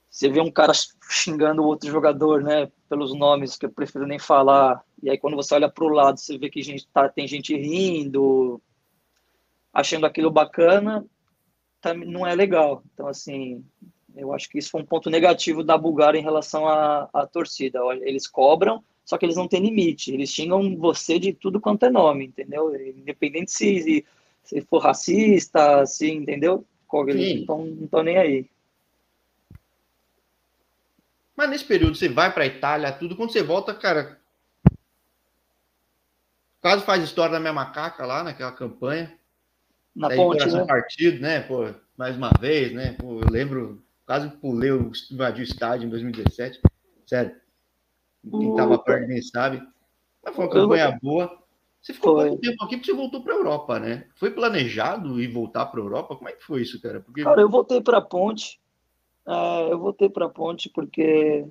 [0.08, 0.72] você vê um cara
[1.10, 5.36] xingando o outro jogador, né, pelos nomes que eu prefiro nem falar, e aí quando
[5.36, 8.58] você olha para o lado, você vê que gente tá, tem gente rindo,
[9.70, 11.04] achando aquilo bacana,
[11.94, 12.82] não é legal.
[12.92, 13.64] Então, assim,
[14.16, 17.80] eu acho que isso foi um ponto negativo da Bulgária em relação à, à torcida.
[18.00, 20.12] Eles cobram, só que eles não têm limite.
[20.12, 22.74] Eles xingam você de tudo quanto é nome, entendeu?
[22.74, 24.04] Independente se,
[24.42, 26.64] se for racista, se, entendeu?
[27.08, 28.50] Eles não estão nem aí.
[31.36, 33.14] Mas nesse período você vai para a Itália, tudo.
[33.14, 34.18] Quando você volta, cara.
[36.62, 39.15] Quase faz história da minha macaca lá naquela campanha
[39.96, 40.64] na Daí, ponte, né?
[40.66, 41.40] partido, né?
[41.40, 42.92] Pô, mais uma vez, né?
[43.00, 46.60] Pô, eu lembro, quase pulei o invadi o estádio em 2017.
[47.06, 47.34] Sério.
[48.30, 49.62] Quem estava perto nem sabe.
[50.22, 51.42] Mas foi uma campanha boa.
[51.80, 52.28] Você ficou foi.
[52.28, 54.06] pouco tempo aqui porque você voltou para a Europa, né?
[54.16, 56.16] Foi planejado ir voltar para a Europa?
[56.16, 57.00] Como é que foi isso, cara?
[57.00, 57.22] Porque...
[57.22, 58.60] Cara, eu voltei para a Ponte.
[59.24, 61.46] Uh, eu voltei para a Ponte porque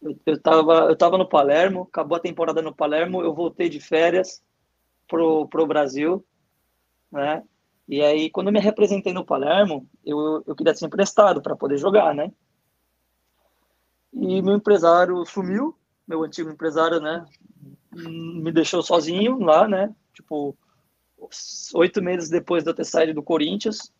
[0.00, 3.80] eu, eu, tava, eu tava no Palermo, acabou a temporada no Palermo, eu voltei de
[3.80, 4.42] férias
[5.08, 6.24] pro, pro Brasil,
[7.10, 7.42] né?
[7.88, 12.14] E aí, quando me representei no Palermo, eu, eu queria ser emprestado para poder jogar,
[12.14, 12.32] né?
[14.12, 17.24] E meu empresário sumiu, meu antigo empresário, né?
[17.92, 19.94] Me deixou sozinho lá, né?
[20.12, 20.56] Tipo,
[21.74, 23.92] oito meses depois de eu ter saído do Corinthians.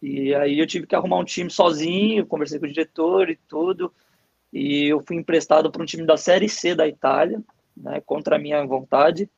[0.00, 3.92] E aí eu tive que arrumar um time sozinho, conversei com o diretor e tudo.
[4.52, 7.42] E eu fui emprestado para um time da Série C da Itália,
[7.76, 8.00] né?
[8.00, 9.28] Contra a minha vontade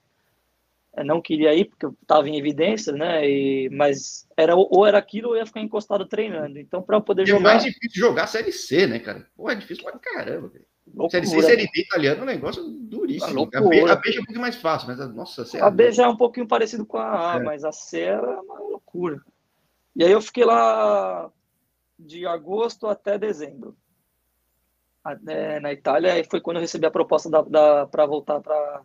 [1.05, 3.29] não queria ir porque eu estava em evidência, né?
[3.29, 6.59] E, mas era ou era aquilo ou ia ficar encostado treinando.
[6.59, 7.41] Então, para poder e jogar.
[7.41, 9.27] É mais difícil jogar Série C, né, cara?
[9.37, 10.65] Pô, é difícil pra caramba, velho.
[11.11, 13.49] Série C, Série D italiano é um negócio duríssimo.
[13.55, 15.91] A, B, a B é um pouquinho mais fácil, mas a, nossa, a, a B
[15.91, 17.43] já é um pouquinho parecido com a A, é.
[17.43, 19.21] mas a C é uma loucura.
[19.95, 21.31] E aí eu fiquei lá
[21.99, 23.77] de agosto até dezembro.
[25.29, 28.83] É, na Itália, e foi quando eu recebi a proposta para voltar para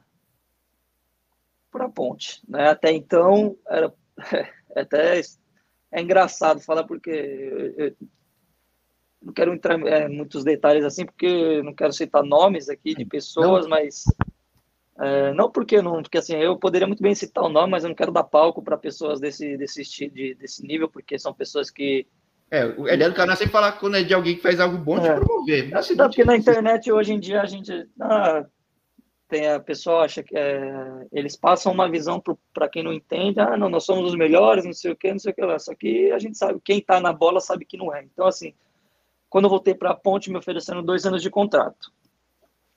[1.71, 2.41] para a ponte.
[2.47, 2.69] Né?
[2.69, 3.93] Até então, era
[4.75, 5.21] é, até
[5.91, 7.95] é engraçado falar, porque eu, eu
[9.21, 13.05] não quero entrar em é, muitos detalhes assim, porque não quero citar nomes aqui de
[13.05, 13.69] pessoas, não.
[13.69, 14.03] mas
[14.99, 17.89] é, não porque não, porque assim, eu poderia muito bem citar o nome, mas eu
[17.89, 22.07] não quero dar palco para pessoas desse, desse, de, desse nível, porque são pessoas que.
[22.49, 24.77] É, o ideia do canal é sempre falar quando é de alguém que faz algo
[24.77, 25.15] bom de é.
[25.15, 25.69] promover.
[25.71, 27.87] Não, porque na internet hoje em dia a gente.
[27.99, 28.45] Ah,
[29.31, 32.21] tem a pessoa acha que é, eles passam uma visão
[32.53, 35.19] para quem não entende, ah, não, nós somos os melhores, não sei o que, não
[35.19, 35.57] sei o que lá.
[35.57, 38.03] Só que a gente sabe, quem está na bola sabe que não é.
[38.03, 38.53] Então, assim,
[39.29, 41.93] quando eu voltei para a Ponte, me oferecendo dois anos de contrato,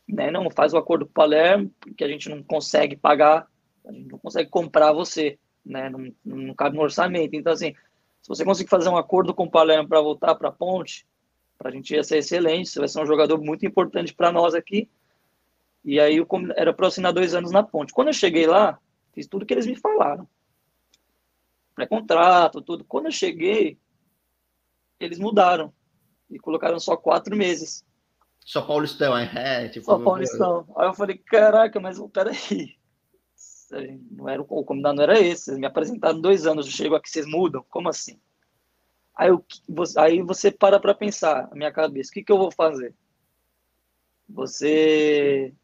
[0.09, 0.31] né?
[0.31, 3.49] Não faz o acordo com o Palermo, porque a gente não consegue pagar,
[3.85, 5.37] a gente não consegue comprar você,
[5.67, 5.91] né?
[5.91, 7.35] Não, não cabe no orçamento.
[7.35, 7.75] Então, assim,
[8.23, 11.05] se você conseguir fazer um acordo com o Palermo para voltar para a Ponte,
[11.59, 14.55] para a gente ia ser excelente, você vai ser um jogador muito importante para nós
[14.55, 14.89] aqui
[15.85, 17.93] e aí eu, era para assinar dois anos na ponte.
[17.93, 18.79] Quando eu cheguei lá,
[19.13, 20.27] fiz tudo que eles me falaram.
[21.75, 22.85] Pré-contrato, tudo.
[22.85, 23.79] Quando eu cheguei,
[24.99, 25.73] eles mudaram.
[26.31, 27.85] E colocaram só quatro meses.
[28.41, 29.69] Só Paulistão, é?
[29.69, 30.67] Tipo, só Paulistão.
[30.77, 32.77] Aí eu falei, caraca, mas peraí.
[34.11, 35.45] Não era, o combinado não era esse.
[35.45, 37.65] Vocês me apresentaram dois anos, eu chego aqui, vocês mudam?
[37.69, 38.19] Como assim?
[39.17, 39.45] Aí, eu,
[39.97, 42.95] aí você para para pensar, na minha cabeça, o que, que eu vou fazer?
[44.29, 45.55] Você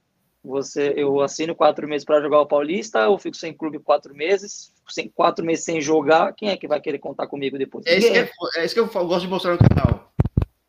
[0.42, 4.72] você, eu assino quatro meses para jogar o Paulista, eu fico sem clube quatro meses,
[4.88, 7.86] sem quatro meses sem jogar, quem é que vai querer contar comigo depois?
[7.86, 10.12] É isso, que, é, é isso que eu gosto de mostrar no canal.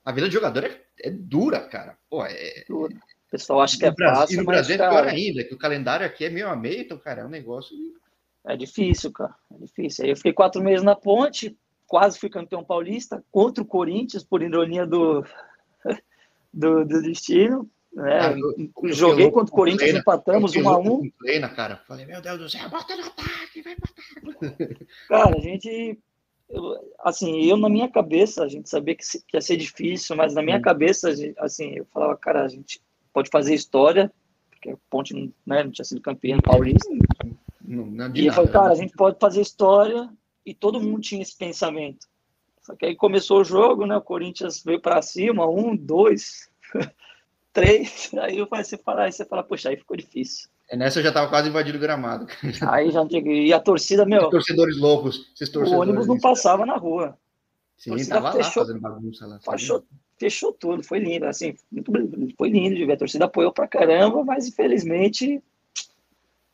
[0.03, 1.97] A vida de jogador é, é dura, cara.
[2.09, 2.93] Pô, é, dura.
[2.93, 4.33] O pessoal acha que é Brasil, fácil.
[4.33, 6.81] E no Brasil mas, é pior ainda, que o calendário aqui é meio a meio,
[6.81, 7.75] então, cara, é um negócio.
[8.45, 9.33] É difícil, cara.
[9.53, 10.03] É difícil.
[10.03, 11.55] Aí eu fiquei quatro meses na ponte,
[11.87, 15.23] quase fui campeão paulista contra o Corinthians, por ironia do,
[16.53, 17.69] do, do destino.
[17.97, 21.11] É, eu, joguei eu, contra o Corinthians, empatamos 1 um a 1 um.
[21.19, 21.77] Treina, cara.
[21.87, 24.77] Falei, meu Deus do céu, bota no ataque, vai botar.
[25.09, 25.99] Cara, a gente.
[26.99, 30.41] assim, eu na minha cabeça, a gente sabia que, que ia ser difícil, mas na
[30.41, 30.61] minha hum.
[30.61, 32.81] cabeça, assim, eu falava, cara, a gente
[33.13, 34.11] pode fazer história,
[34.49, 35.13] porque a Ponte
[35.45, 36.89] né, não tinha sido campeã paulista.
[37.61, 40.09] Não, não e eu falei, cara, a gente pode fazer história
[40.45, 42.07] e todo mundo tinha esse pensamento.
[42.61, 43.97] Só que aí começou o jogo, né?
[43.97, 46.49] O Corinthians veio para cima, um, dois,
[47.53, 48.11] três.
[48.19, 50.49] Aí você fala, aí você fala, poxa, aí ficou difícil.
[50.69, 52.27] É, nessa eu já tava quase invadindo o gramado.
[52.67, 54.29] Aí já tinha E a torcida, meu.
[54.29, 55.33] Torcedores loucos.
[55.37, 57.17] Torcedores o ônibus não passava na rua.
[57.77, 59.39] Sim, tava fechou, lá fazendo bagunça lá.
[59.39, 59.83] Fechou,
[60.17, 61.25] fechou tudo, foi lindo.
[61.25, 61.91] Assim, muito,
[62.37, 62.93] foi lindo de ver.
[62.93, 65.43] A torcida apoiou pra caramba, mas infelizmente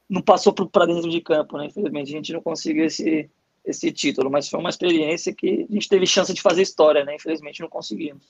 [0.10, 1.66] não passou para dentro de campo, né?
[1.66, 3.30] Infelizmente a gente não conseguiu esse,
[3.66, 7.16] esse título, mas foi uma experiência que a gente teve chance de fazer história, né?
[7.16, 8.24] Infelizmente não conseguimos.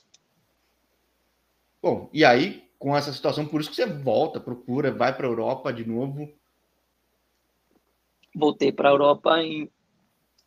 [1.80, 5.30] Bom, e aí, com essa situação, por isso que você volta, procura, vai para a
[5.30, 6.32] Europa de novo?
[8.34, 9.70] Voltei para a Europa em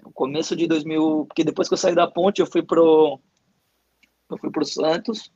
[0.03, 3.19] no começo de 2000, porque depois que eu saí da Ponte, eu fui pro
[4.29, 5.31] eu fui pro Santos,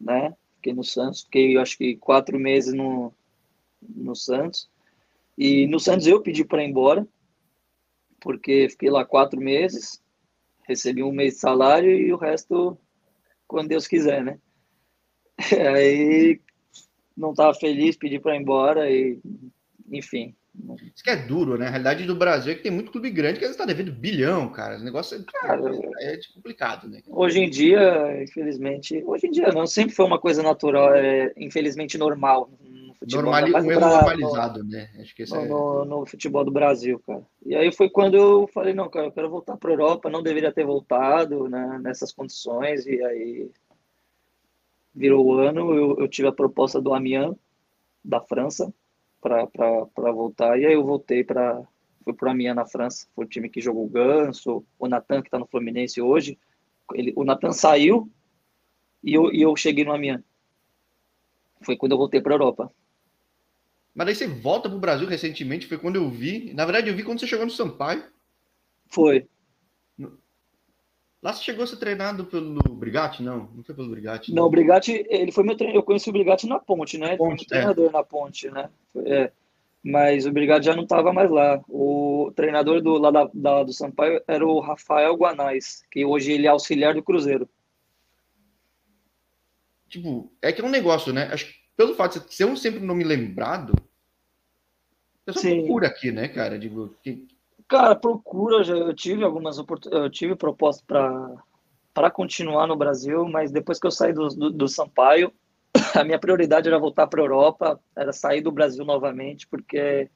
[0.00, 0.34] né?
[0.56, 3.12] Fiquei no Santos, fiquei acho que quatro meses no
[3.80, 4.68] no Santos.
[5.36, 7.06] E no Santos eu pedi para ir embora,
[8.20, 10.02] porque fiquei lá quatro meses,
[10.66, 12.78] recebi um mês de salário e o resto
[13.46, 14.40] quando Deus quiser, né?
[15.74, 16.40] Aí
[17.16, 19.18] não estava feliz, pedi para ir embora e,
[19.90, 20.34] enfim.
[20.94, 21.66] Isso que é duro, né?
[21.66, 24.78] A realidade do Brasil é que tem muito clube grande que está devendo bilhão, cara.
[24.78, 25.62] O negócio é, cara,
[26.00, 27.02] é complicado, né?
[27.08, 31.98] Hoje em dia, infelizmente, hoje em dia não, sempre foi uma coisa natural, é, infelizmente
[31.98, 32.48] normal
[33.04, 33.22] futebol.
[33.22, 34.90] Normali um erro normalizado, né?
[35.00, 35.46] Acho que no, é...
[35.46, 37.22] no, no, futebol do Brasil, cara.
[37.44, 40.22] E aí foi quando eu falei, não, cara, eu quero voltar para a Europa, não
[40.22, 43.50] deveria ter voltado né, nessas condições, e aí
[44.94, 47.34] virou o ano, eu, eu tive a proposta do Amiens,
[48.04, 48.72] da França,
[49.20, 51.62] para voltar, e aí eu voltei para
[52.04, 55.22] fui para o Amiens na França, foi o time que jogou o Ganso, o Natan,
[55.22, 56.38] que está no Fluminense hoje,
[56.92, 58.10] ele, o Natan saiu,
[59.02, 60.20] e eu, e eu cheguei no Amiens.
[61.62, 62.70] Foi quando eu voltei para a Europa.
[63.94, 66.52] Mas aí você volta para o Brasil recentemente, foi quando eu vi.
[66.52, 68.04] Na verdade, eu vi quando você chegou no Sampaio.
[68.88, 69.26] Foi.
[71.24, 73.22] Lá você chegou a ser treinado pelo Brigatti?
[73.22, 74.30] Não, não foi pelo Brigatti.
[74.30, 75.80] Não, o Brigatti, ele foi meu treinador.
[75.80, 77.16] Eu conheci o Brigatti na ponte, né?
[77.16, 77.60] Ponte, foi é.
[77.60, 78.68] treinador na ponte, né?
[79.06, 79.32] É.
[79.82, 81.64] Mas o Brigatti já não estava mais lá.
[81.66, 86.46] O treinador do, lá da, da, do Sampaio era o Rafael Guanais, que hoje ele
[86.46, 87.48] é auxiliar do Cruzeiro.
[89.88, 91.30] Tipo, é que é um negócio, né?
[91.32, 93.72] Acho que pelo fato de ser um sempre nome lembrado,
[95.22, 95.60] a pessoa Sim.
[95.60, 96.58] procura aqui, né, cara?
[96.58, 97.26] Digo, que...
[97.68, 99.58] Cara, procura, já, eu tive algumas
[99.90, 100.84] eu tive proposta
[101.92, 105.32] para continuar no Brasil, mas depois que eu saí do, do, do Sampaio,
[105.94, 110.10] a minha prioridade era voltar para a Europa, era sair do Brasil novamente, porque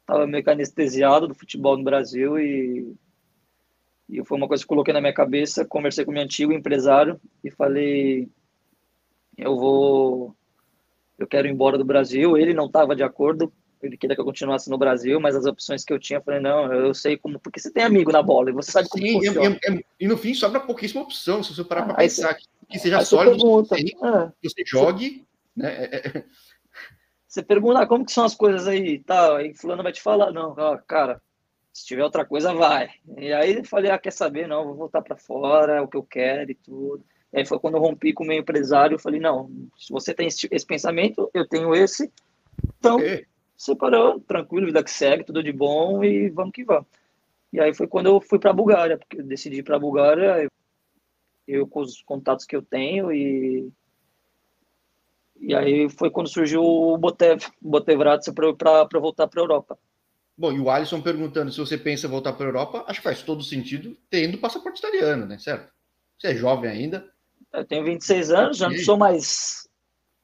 [0.00, 2.94] estava meio que anestesiado do futebol no Brasil e,
[4.08, 7.50] e foi uma coisa que coloquei na minha cabeça, conversei com meu antigo empresário e
[7.50, 8.28] falei,
[9.36, 10.36] eu vou
[11.18, 12.36] eu quero ir embora do Brasil.
[12.36, 15.84] Ele não estava de acordo, ele queria que eu continuasse no Brasil, mas as opções
[15.84, 18.50] que eu tinha, eu falei, não, eu sei como, porque você tem amigo na bola
[18.50, 19.58] e você sabe como Sim, funciona.
[19.68, 22.46] E, e, e no fim sobra pouquíssima opção, se você parar ah, para pensar, você,
[22.68, 25.74] que, seja sólido, pergunta, você, ah, que você jogue, você, né?
[25.74, 26.24] É, é, é.
[27.26, 30.32] Você pergunta, ah, como que são as coisas aí, tá, aí fulano vai te falar,
[30.32, 30.54] não,
[30.86, 31.20] cara,
[31.72, 32.90] se tiver outra coisa, vai.
[33.16, 35.96] E aí eu falei, ah, quer saber, não, vou voltar para fora, é o que
[35.96, 37.02] eu quero e tudo.
[37.32, 40.12] E aí foi quando eu rompi com o meu empresário, eu falei, não, se você
[40.12, 42.12] tem esse, esse pensamento, eu tenho esse,
[42.78, 43.26] então okay.
[43.64, 46.86] Separou, tranquilo, vida que segue, tudo de bom e vamos que vamos.
[47.52, 49.80] E aí foi quando eu fui para a Bulgária, porque eu decidi ir para a
[49.80, 50.48] Bulgária,
[51.46, 53.70] eu, com os contatos que eu tenho e
[55.40, 59.76] e aí foi quando surgiu o Botev, Botevratsa para voltar para a Europa.
[60.38, 63.22] Bom, e o Alisson perguntando se você pensa voltar para a Europa, acho que faz
[63.22, 65.38] todo sentido tendo passaporte italiano, né?
[65.38, 65.72] Certo?
[66.16, 67.12] Você é jovem ainda,
[67.52, 69.68] eu tenho 26 anos, já não sou mais.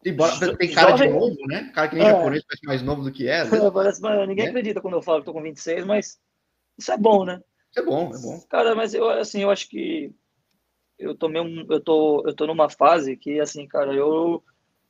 [0.04, 1.08] Embora tem cara jovem.
[1.08, 1.70] de novo, né?
[1.74, 2.10] Cara que nem é.
[2.10, 3.44] japonês parece mais novo do que é.
[3.44, 3.50] Né?
[3.72, 4.48] Parece, ninguém é.
[4.48, 6.20] acredita quando eu falo que tô com 26, mas
[6.78, 7.42] isso é bom, né?
[7.70, 8.40] Isso é bom, é bom.
[8.48, 10.14] Cara, mas eu assim, eu acho que
[10.98, 14.42] eu tomei um, eu tô, eu tô numa fase que assim, cara, eu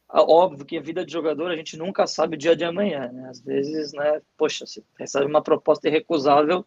[0.09, 3.29] óbvio que a vida de jogador a gente nunca sabe o dia de amanhã, né?
[3.29, 6.65] Às vezes, né, poxa, você recebe uma proposta irrecusável,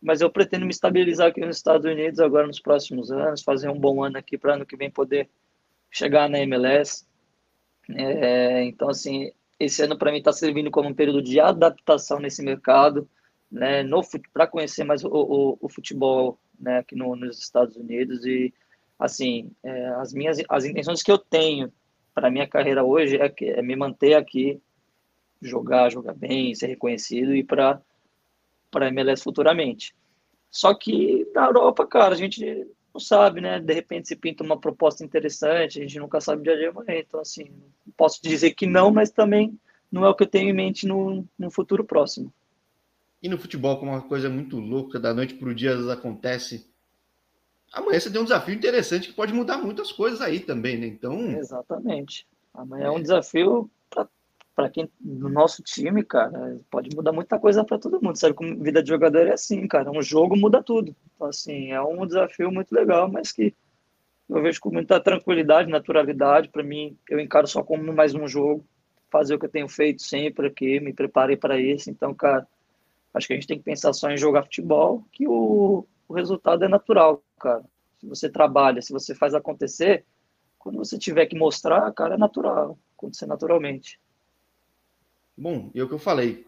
[0.00, 3.78] mas eu pretendo me estabilizar aqui nos Estados Unidos agora nos próximos anos, fazer um
[3.78, 5.30] bom ano aqui para ano que vem poder
[5.90, 7.06] chegar na MLS.
[7.90, 12.42] É, então, assim, esse ano para mim está servindo como um período de adaptação nesse
[12.42, 13.08] mercado,
[13.50, 13.84] né,
[14.32, 18.52] para conhecer mais o, o, o, futebol né, aqui no, nos Estados Unidos e
[18.98, 21.72] assim é, as minhas as intenções que eu tenho
[22.14, 24.60] para minha carreira hoje é, que, é me manter aqui,
[25.40, 27.80] jogar, jogar bem, ser reconhecido e para
[28.70, 29.94] para MLS futuramente.
[30.50, 33.58] Só que na Europa, cara, a gente não sabe, né?
[33.58, 37.00] De repente se pinta uma proposta interessante, a gente nunca sabe o dia de amanhã.
[37.00, 37.52] Então, assim,
[37.96, 39.58] posso dizer que não, mas também
[39.90, 42.32] não é o que eu tenho em mente no, no futuro próximo.
[43.20, 46.70] E no futebol, como uma coisa muito louca, da noite para o dia acontece.
[47.72, 50.86] Amanhã você tem um desafio interessante que pode mudar muitas coisas aí também, né?
[50.86, 51.32] Então.
[51.32, 52.26] Exatamente.
[52.52, 53.68] Amanhã é, é um desafio
[54.54, 58.16] para quem no nosso time, cara, pode mudar muita coisa para todo mundo.
[58.18, 59.90] Sabe como vida de jogador é assim, cara.
[59.90, 60.94] Um jogo muda tudo.
[61.14, 63.54] Então, assim, é um desafio muito legal, mas que
[64.28, 66.48] eu vejo com muita tranquilidade, naturalidade.
[66.48, 68.64] Para mim, eu encaro só como mais um jogo,
[69.10, 71.90] fazer o que eu tenho feito sempre aqui, me preparei para isso.
[71.90, 72.46] Então, cara,
[73.14, 76.64] Acho que a gente tem que pensar só em jogar futebol, que o, o resultado
[76.64, 77.64] é natural, cara.
[78.00, 80.04] Se você trabalha, se você faz acontecer,
[80.58, 84.00] quando você tiver que mostrar, cara, é natural, acontecer naturalmente.
[85.36, 86.46] Bom, e é o que eu falei,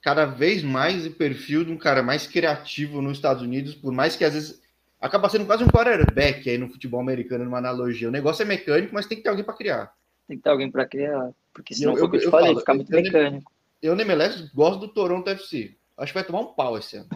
[0.00, 4.16] cada vez mais o perfil de um cara mais criativo nos Estados Unidos, por mais
[4.16, 4.62] que às vezes
[5.00, 8.08] acaba sendo quase um quarterback aí no futebol americano, numa analogia.
[8.08, 9.94] O negócio é mecânico, mas tem que ter alguém para criar.
[10.26, 12.74] Tem que ter alguém para criar, porque senão, eu, eu, eu, eu falei, falo, fica
[12.74, 13.52] muito eu, mecânico.
[13.82, 15.76] Eu, nem MLS, gosto do Toronto FC.
[15.96, 17.08] Acho que vai tomar um pau esse ano.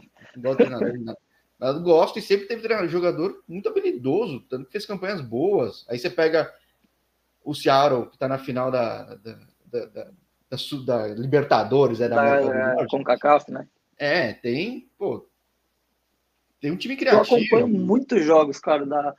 [1.58, 5.86] Mas gosto e sempre teve treinador, jogador muito habilidoso, tanto que fez campanhas boas.
[5.88, 6.52] Aí você pega
[7.42, 10.10] o Seattle, que está na final da, da, da, da,
[10.84, 13.66] da Libertadores, é da, da é, com CACAF, né?
[13.98, 15.26] É, tem, pô,
[16.60, 17.36] tem um time criativo.
[17.36, 19.14] Eu acompanho muitos jogos, cara, da,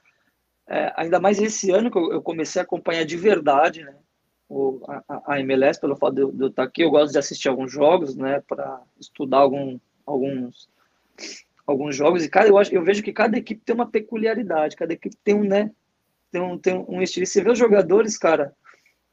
[0.67, 3.95] é, ainda mais esse ano que eu, eu, comecei a acompanhar de verdade, né?
[4.49, 7.19] o, a, a, MLS, pelo fato de eu, de eu estar aqui, eu gosto de
[7.19, 10.69] assistir alguns jogos, né, para estudar algum, alguns,
[11.65, 14.93] alguns jogos, e cara, eu, acho, eu vejo que cada equipe tem uma peculiaridade, cada
[14.93, 15.71] equipe tem um, né,
[16.31, 17.25] tem um, tem um estilo.
[17.25, 18.53] Você vê os jogadores, cara.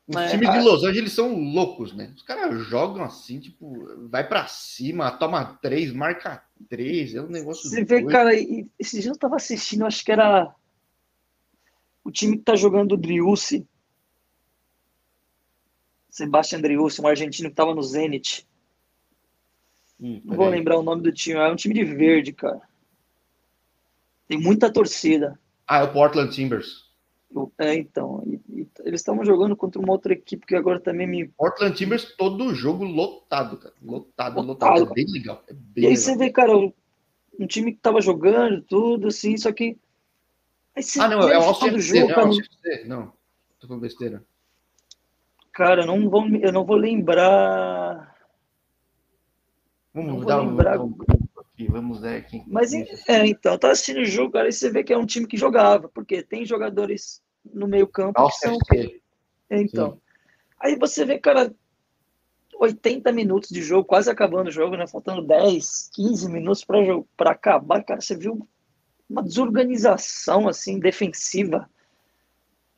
[0.07, 2.13] Os é, times de Los Angeles são loucos, né?
[2.15, 7.71] Os caras jogam assim, tipo, vai para cima, toma três, marca três, é um negócio.
[7.71, 10.55] Você vê, cara, e, esse dia eu tava assistindo, acho que era
[12.05, 13.67] o time que tá jogando o Driussi,
[16.11, 18.47] Sebastião Driussi, um argentino que estava no Zenit.
[19.99, 22.61] Hum, não vou lembrar o nome do time, é um time de verde, cara.
[24.29, 25.41] Tem muita torcida.
[25.67, 26.84] Ah, é o Portland Timbers.
[27.59, 28.23] É, então.
[28.27, 31.29] E, e, eles estavam jogando contra uma outra equipe que agora também me.
[31.29, 33.75] Portland Timbers, todo jogo lotado, cara.
[33.83, 34.81] Lotado, lotado.
[34.81, 34.91] lotado.
[34.91, 35.43] É bem legal.
[35.49, 36.03] É bem e aí legal.
[36.03, 39.77] você vê, cara, um time que tava jogando, tudo assim, só que.
[40.99, 42.31] ah, não, é o Austin jogo, não, cara,
[42.87, 43.13] não,
[43.59, 44.25] tô com besteira.
[45.53, 48.15] Cara, eu não vou, eu não vou lembrar.
[49.93, 50.81] Vamos dar lembrar...
[50.81, 50.97] um,
[51.55, 52.43] aqui, vamos ver aqui.
[52.47, 55.27] Mas é, então, tá assistindo o jogo, cara, e você vê que é um time
[55.27, 58.59] que jogava, porque tem jogadores no meio-campo que são.
[59.49, 59.93] É, então.
[59.93, 60.01] Sim.
[60.61, 61.55] Aí você vê, cara,
[62.59, 64.87] 80 minutos de jogo, quase acabando o jogo, né?
[64.87, 68.47] Faltando 10, 15 minutos para acabar, cara, você viu
[69.09, 71.69] uma desorganização assim defensiva.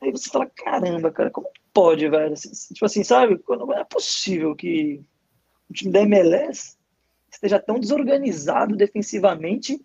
[0.01, 2.35] Aí você fala, caramba, cara, como pode, velho.
[2.35, 3.41] Tipo assim, sabe?
[3.49, 5.03] Não é possível que
[5.71, 6.77] o time da MLS
[7.37, 9.81] esteja tão desorganizado defensivamente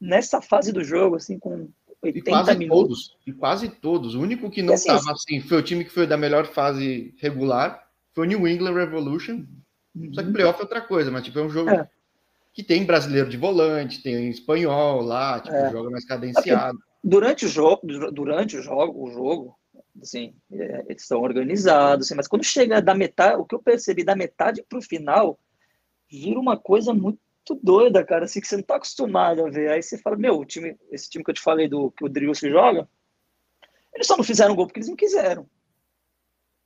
[0.00, 1.68] nessa fase do jogo, assim, com
[2.02, 3.08] 80 e quase minutos.
[3.08, 4.14] Todos, e quase todos.
[4.14, 7.14] O único que não estava assim, assim, foi o time que foi da melhor fase
[7.18, 9.44] regular, foi o New England Revolution.
[9.94, 10.12] Uhum.
[10.12, 11.88] Só que playoff é outra coisa, mas tipo, é um jogo é.
[12.52, 15.70] que tem brasileiro de volante, tem espanhol lá, tipo, é.
[15.70, 16.78] joga mais cadenciado.
[17.04, 17.80] Durante o jogo,
[18.12, 19.58] durante o jogo, o jogo,
[20.00, 24.04] assim, é, eles estão organizados, assim, mas quando chega da metade, o que eu percebi
[24.04, 25.38] da metade para o final,
[26.12, 27.18] vira uma coisa muito
[27.62, 29.70] doida, cara, assim, que você não está acostumado a ver.
[29.70, 32.08] Aí você fala, meu, o time, esse time que eu te falei do que o
[32.08, 32.86] Drill se joga,
[33.94, 35.46] eles só não fizeram gol porque eles não quiseram.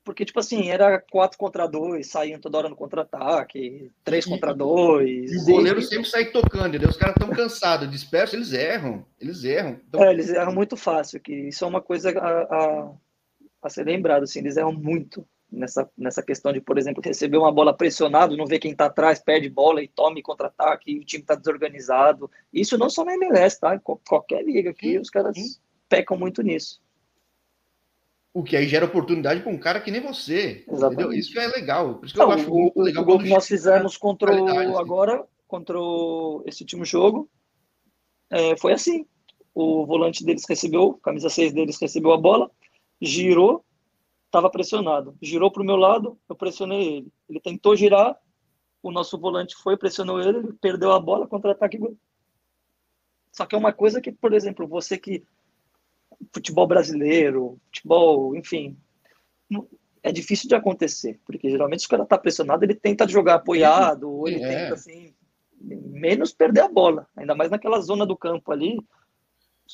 [0.04, 5.32] Porque, tipo assim, era 4 contra 2, saíam toda hora no contra-ataque, 3 contra 2.
[5.32, 5.82] E o goleiro e...
[5.82, 6.88] sempre sai tocando, entendeu?
[6.88, 9.04] Os caras estão cansados, dispersos, eles erram.
[9.20, 9.80] Eles erram.
[9.88, 10.02] Então...
[10.02, 12.92] É, eles erram muito fácil, que isso é uma coisa a, a,
[13.62, 17.52] a ser lembrado, assim, eles erram muito nessa, nessa questão de, por exemplo, receber uma
[17.52, 21.22] bola pressionado, não ver quem está atrás, perde bola e tome contra-ataque, e o time
[21.22, 22.30] está desorganizado.
[22.52, 23.78] Isso não só na MLS, tá?
[23.78, 26.80] Qualquer liga aqui, os caras pecam muito nisso.
[28.34, 30.62] O que aí gera oportunidade para um cara que nem você.
[30.68, 31.00] Exatamente.
[31.00, 31.18] Entendeu?
[31.18, 31.94] Isso que é legal.
[31.94, 33.02] Por isso que não, eu acho o, muito legal.
[33.02, 34.74] O gol que nós fizemos contra o, assim.
[34.76, 37.30] agora, contra o, esse último jogo,
[38.30, 39.06] é, foi assim.
[39.54, 42.50] O volante deles recebeu, camisa 6 deles recebeu a bola,
[43.00, 43.64] girou,
[44.36, 45.16] estava pressionado.
[45.20, 47.12] Girou para o meu lado, eu pressionei ele.
[47.28, 48.16] Ele tentou girar,
[48.82, 51.80] o nosso volante foi, pressionou ele, ele perdeu a bola, contra-ataque.
[53.32, 55.24] Só que é uma coisa que, por exemplo, você que
[56.32, 58.76] futebol brasileiro, futebol, enfim,
[60.02, 64.28] é difícil de acontecer, porque geralmente o cara tá pressionado, ele tenta jogar apoiado, ou
[64.28, 64.48] ele é.
[64.48, 65.14] tenta assim.
[65.60, 68.78] menos perder a bola, ainda mais naquela zona do campo ali.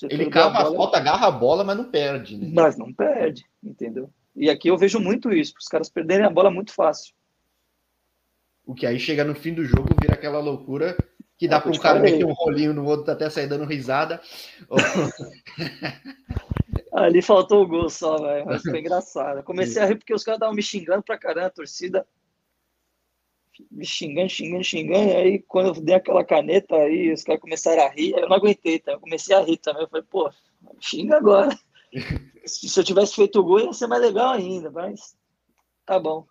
[0.09, 2.39] Ele cava a, bola, a falta, agarra a bola, mas não perde.
[2.39, 2.51] Né?
[2.51, 4.11] Mas não perde, entendeu?
[4.35, 7.15] E aqui eu vejo muito isso, os caras perderem a bola muito fácil.
[8.65, 10.97] O que aí chega no fim do jogo, vira aquela loucura
[11.37, 14.21] que dá é, para um cara meter um rolinho no outro até sair dando risada.
[16.93, 18.47] Ali faltou o gol só, velho.
[18.47, 19.43] Mas foi engraçado.
[19.43, 22.07] comecei a rir porque os caras estavam me xingando pra caramba, a torcida
[23.71, 25.11] me xingando, xingando, xingando.
[25.11, 28.13] E aí, quando eu dei aquela caneta, aí os caras começaram a rir.
[28.13, 28.93] Eu não aguentei, tá?
[28.93, 29.83] Eu comecei a rir também.
[29.83, 30.31] Eu falei, pô,
[30.81, 31.59] xinga agora.
[32.45, 35.17] Se eu tivesse feito o gol, ia ser mais legal ainda, mas
[35.87, 36.27] tá bom.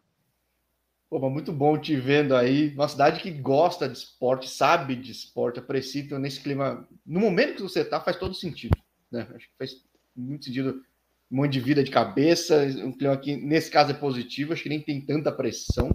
[1.09, 2.74] Pô, muito bom te vendo aí.
[2.74, 6.88] Uma cidade que gosta de esporte, sabe de esporte, aprecia então, nesse clima.
[7.05, 8.78] No momento que você tá, faz todo sentido.
[9.12, 9.28] Né?
[9.36, 9.72] Acho que faz
[10.16, 10.82] muito sentido.
[11.30, 14.53] Um monte de vida de cabeça, um clima que, nesse caso, é positivo.
[14.53, 15.91] Acho que nem tem tanta pressão.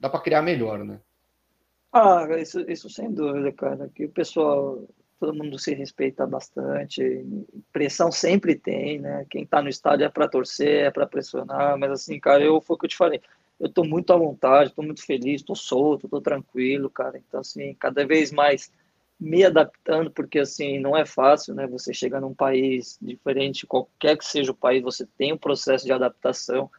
[0.00, 1.00] Dá para criar melhor, né?
[1.92, 3.88] Ah, isso, isso sem dúvida, cara.
[3.94, 4.84] Que o pessoal,
[5.18, 7.24] todo mundo se respeita bastante.
[7.72, 9.26] Pressão sempre tem, né?
[9.30, 11.78] Quem tá no estádio é para torcer, é para pressionar.
[11.78, 13.20] Mas assim, cara, eu foi o que eu te falei
[13.58, 17.18] eu estou muito à vontade, estou muito feliz, estou solto, estou tranquilo, cara.
[17.18, 18.70] Então, assim, cada vez mais
[19.18, 21.66] me adaptando, porque, assim, não é fácil, né?
[21.68, 25.92] Você chegar num país diferente, qualquer que seja o país, você tem um processo de
[25.92, 26.70] adaptação.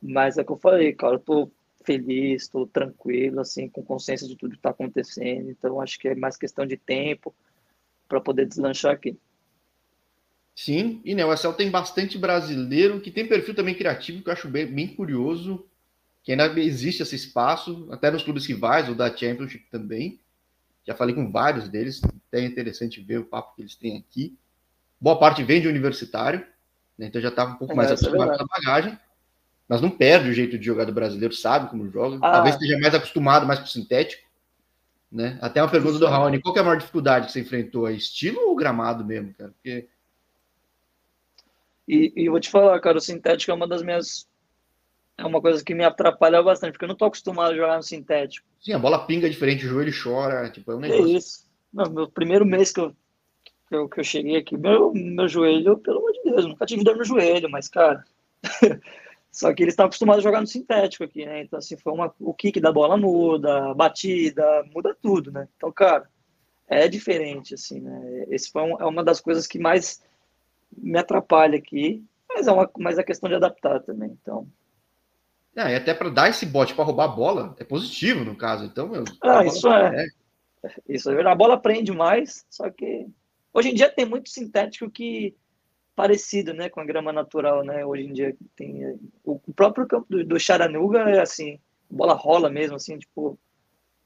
[0.00, 1.52] Mas é que eu falei, cara, eu estou
[1.84, 5.50] feliz, estou tranquilo, assim, com consciência de tudo que está acontecendo.
[5.50, 7.34] Então, acho que é mais questão de tempo
[8.10, 9.16] para poder deslanchar aqui.
[10.54, 14.32] Sim, e né, o Excel tem bastante brasileiro que tem perfil também criativo, que eu
[14.32, 15.64] acho bem, bem curioso
[16.22, 20.20] que ainda existe esse espaço, até nos clubes rivais, o da Championship também.
[20.86, 24.36] Já falei com vários deles, até é interessante ver o papo que eles têm aqui.
[25.00, 26.44] Boa parte vem de universitário,
[26.98, 28.98] né, então já estava um pouco é, mais acostumado com a bagagem,
[29.66, 32.18] mas não perde o jeito de jogar do brasileiro, sabe como joga.
[32.20, 32.32] Ah.
[32.32, 34.28] Talvez esteja mais acostumado mais com o sintético.
[35.10, 35.38] Né?
[35.40, 37.88] Até uma pergunta do Raoni: qual é a maior dificuldade que você enfrentou?
[37.88, 39.50] É estilo ou gramado mesmo, cara?
[39.50, 39.88] Porque...
[41.88, 44.28] E, e vou te falar, cara, o sintético é uma das minhas
[45.20, 47.82] é uma coisa que me atrapalha bastante, porque eu não estou acostumado a jogar no
[47.82, 48.46] sintético.
[48.58, 51.06] Sim, a bola pinga diferente, o joelho chora, tipo, é um negócio.
[51.06, 51.46] É isso.
[51.72, 52.96] Não, meu primeiro mês que eu,
[53.68, 56.82] que eu, que eu cheguei aqui, meu, meu joelho, pelo amor de Deus, nunca tive
[56.82, 58.02] dor no joelho, mas, cara.
[59.30, 61.42] Só que eles estão acostumados a jogar no sintético aqui, né?
[61.42, 65.48] Então, assim, foi uma, o kick da bola muda, a batida, muda tudo, né?
[65.56, 66.08] Então, cara,
[66.66, 68.26] é diferente, assim, né?
[68.28, 70.02] Esse foi um, é uma das coisas que mais
[70.76, 74.16] me atrapalha aqui, mas é uma mas é questão de adaptar também.
[74.20, 74.48] Então,
[75.56, 78.64] é, e até para dar esse bote para roubar a bola é positivo no caso.
[78.64, 80.04] Então, meu, ah, isso é.
[80.04, 80.06] é.
[80.88, 83.06] Isso é A bola prende mais, só que
[83.52, 85.34] hoje em dia tem muito sintético que
[86.00, 87.84] parecido, né, com a grama natural, né?
[87.84, 91.60] Hoje em dia tem o próprio campo do, do Charanuga é assim,
[91.92, 93.38] a bola rola mesmo, assim, tipo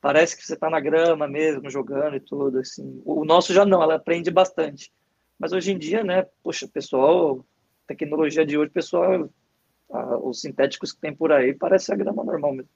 [0.01, 3.01] parece que você tá na grama mesmo jogando e tudo, assim.
[3.05, 4.93] O nosso já não, ela prende bastante.
[5.39, 7.47] Mas hoje em dia, né, poxa, pessoal,
[7.87, 9.31] tecnologia de hoje, pessoal
[10.21, 12.71] os sintéticos que tem por aí parece a grama normal mesmo.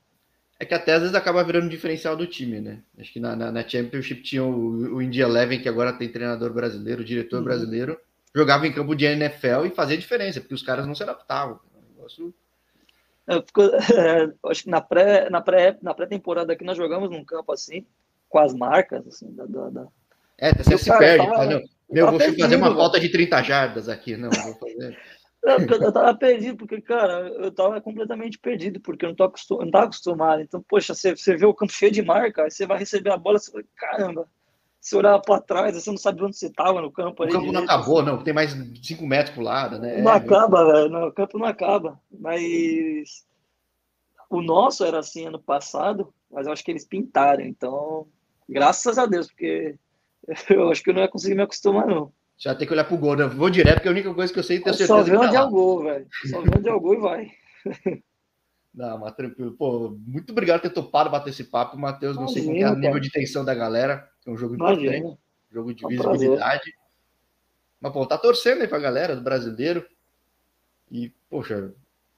[0.60, 2.82] É que até às vezes acaba virando diferencial do time, né?
[2.96, 6.52] Acho que na, na, na Championship tinha o, o India Eleven, que agora tem treinador
[6.52, 7.44] brasileiro, diretor uhum.
[7.44, 7.98] brasileiro,
[8.38, 11.58] jogava em campo de NFL e fazia diferença, porque os caras não se adaptavam.
[11.74, 12.34] É negócio...
[13.26, 13.34] É,
[14.50, 17.84] acho que na pré na pré na pré-temporada aqui nós jogamos num campo assim
[18.26, 19.86] com as marcas assim da, da, da...
[20.38, 23.86] é você se cara, perde tava, não, meu vou fazer uma falta de 30 jardas
[23.86, 24.96] aqui não vou fazer
[25.42, 29.70] eu tava perdido, porque, cara, eu tava completamente perdido, porque eu não, tô acostum, não
[29.70, 30.42] tava acostumado.
[30.42, 33.16] Então, poxa, você, você vê o campo cheio de marca, aí você vai receber a
[33.16, 34.28] bola, você fala, caramba,
[34.88, 37.22] você olhava para trás, você não sabe onde você tava no campo.
[37.22, 38.06] O campo direito, não acabou, assim.
[38.06, 40.00] não, tem mais 5 metros pro lado, né?
[40.00, 42.00] Não é, acaba, velho, não, o campo não acaba.
[42.10, 43.26] Mas
[44.30, 48.06] o nosso era assim ano passado, mas eu acho que eles pintaram, então,
[48.48, 49.76] graças a Deus, porque
[50.48, 52.12] eu acho que eu não ia conseguir me acostumar, não.
[52.36, 53.16] Já tem que olhar pro gol.
[53.16, 53.26] Né?
[53.26, 54.94] Vou direto, porque a única coisa que eu sei é ter certeza.
[54.94, 56.06] Só vê onde tá é o gol, velho.
[56.30, 57.30] Só vê onde é o gol e vai.
[58.72, 59.56] Não, mas tranquilo.
[59.58, 62.16] Pô, muito obrigado por ter topado bater esse papo, Matheus.
[62.16, 64.08] Não sei qual é o nível de tensão da galera.
[64.28, 64.84] É um jogo importante.
[64.84, 65.18] Imagina.
[65.50, 66.38] Jogo de é um visibilidade.
[66.38, 66.74] Prazer.
[67.80, 69.86] Mas, pô, tá torcendo aí pra galera do brasileiro.
[70.90, 71.72] E, poxa,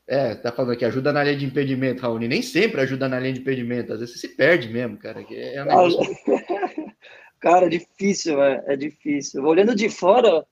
[0.09, 2.27] é, tá falando aqui, ajuda na linha de impedimento, Raoni.
[2.27, 3.93] Nem sempre ajuda na linha de impedimento.
[3.93, 5.25] Às vezes você se perde mesmo, cara.
[5.31, 6.01] É um negócio...
[7.39, 9.43] Cara, é difícil, é, é difícil.
[9.45, 10.47] Olhando de fora,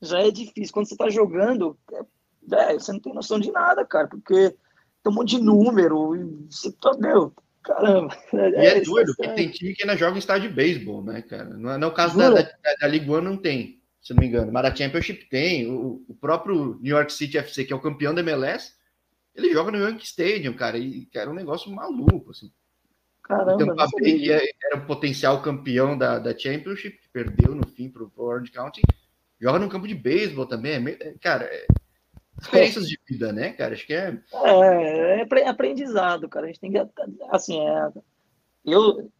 [0.00, 0.72] já é difícil.
[0.72, 1.76] Quando você tá jogando,
[2.52, 6.46] é, você não tem noção de nada, cara, porque tem um monte de número, e
[6.48, 7.32] você tá, meu,
[7.68, 8.16] caramba.
[8.32, 11.04] É, e é, é doido, porque tem time que ainda joga em estádio de beisebol,
[11.04, 11.44] né, cara?
[11.44, 12.50] Não é, não é o caso da, da,
[12.80, 14.50] da Ligue One, não tem, se não me engano.
[14.50, 18.14] Mas a Championship tem, o, o próprio New York City FC, que é o campeão
[18.14, 18.72] da MLS,
[19.34, 22.50] ele joga no Yankee Stadium, cara, e cara, é um negócio maluco, assim.
[23.22, 28.02] Caramba, Tampa Bay era o potencial campeão da, da Championship, que perdeu no fim para
[28.02, 28.80] o Orange County.
[29.40, 30.72] Joga no campo de beisebol também.
[30.72, 31.66] É meio, cara, é
[32.40, 33.74] experiências de vida, né, cara?
[33.74, 34.18] Acho que é.
[34.44, 36.46] É, é aprendizado, cara.
[36.46, 36.78] A gente tem que.
[37.30, 37.92] Assim, é,
[38.64, 39.10] eu,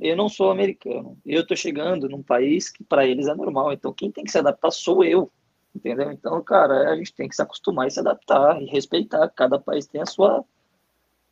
[0.00, 1.18] eu não sou americano.
[1.24, 3.72] Eu tô chegando num país que para eles é normal.
[3.72, 5.30] Então, quem tem que se adaptar sou eu.
[5.74, 6.10] Entendeu?
[6.10, 9.28] Então, cara, a gente tem que se acostumar e se adaptar e respeitar.
[9.30, 10.44] Cada país tem a sua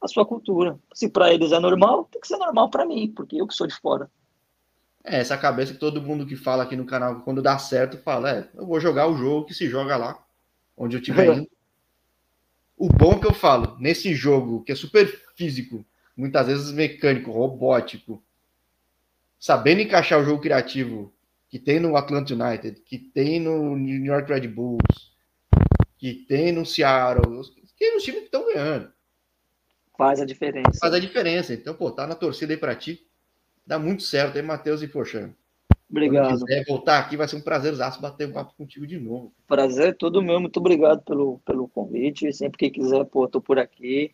[0.00, 0.78] a sua cultura.
[0.94, 3.66] Se para eles é normal, tem que ser normal para mim, porque eu que sou
[3.66, 4.08] de fora.
[5.04, 8.30] É, essa cabeça que todo mundo que fala aqui no canal, quando dá certo, fala:
[8.30, 10.24] é, eu vou jogar o jogo que se joga lá,
[10.78, 11.50] onde eu estiver indo.
[12.76, 15.06] O bom que eu falo, nesse jogo, que é super
[15.36, 15.84] físico,
[16.16, 18.22] muitas vezes mecânico, robótico,
[19.38, 21.12] sabendo encaixar o jogo criativo
[21.48, 25.12] que tem no Atlanta United, que tem no New York Red Bulls,
[25.96, 27.42] que tem no Seattle,
[27.76, 28.92] que é os times que estão ganhando.
[29.96, 30.78] Faz a diferença.
[30.80, 31.52] Faz a diferença.
[31.52, 33.04] Então, pô, tá na torcida aí para ti.
[33.66, 35.34] Dá muito certo aí, Matheus e Poxa.
[35.90, 36.38] Obrigado.
[36.38, 39.32] Se quiser voltar aqui, vai ser um prazerzaço bater um papo contigo de novo.
[39.46, 40.38] Prazer todo meu.
[40.38, 42.32] Muito obrigado pelo, pelo convite.
[42.32, 44.12] Sempre que quiser, pô, tô por aqui.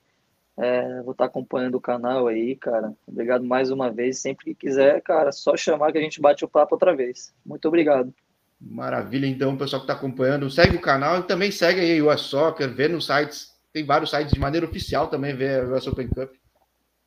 [0.56, 2.92] É, vou estar tá acompanhando o canal aí, cara.
[3.06, 4.20] Obrigado mais uma vez.
[4.20, 7.34] Sempre que quiser, cara, só chamar que a gente bate o papo outra vez.
[7.44, 8.14] Muito obrigado.
[8.60, 12.20] Maravilha, então, pessoal que está acompanhando, segue o canal e também segue aí o US
[12.22, 16.06] Soccer, vê nos sites tem vários sites de maneira oficial também ver o US Open
[16.06, 16.30] Cup.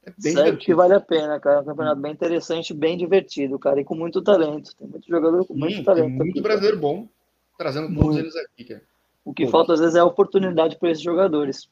[0.08, 1.58] É bem Sério que vale a pena, cara.
[1.58, 4.74] É um campeonato bem interessante, bem divertido, cara, e com muito talento.
[4.78, 6.10] Tem muito jogador com Sim, muito talento.
[6.10, 6.94] muito aqui, brasileiro cara.
[6.94, 7.10] bom,
[7.58, 8.20] trazendo todos muito.
[8.20, 8.82] eles aqui, cara.
[9.26, 11.70] O que falta às vezes é a oportunidade para esses jogadores.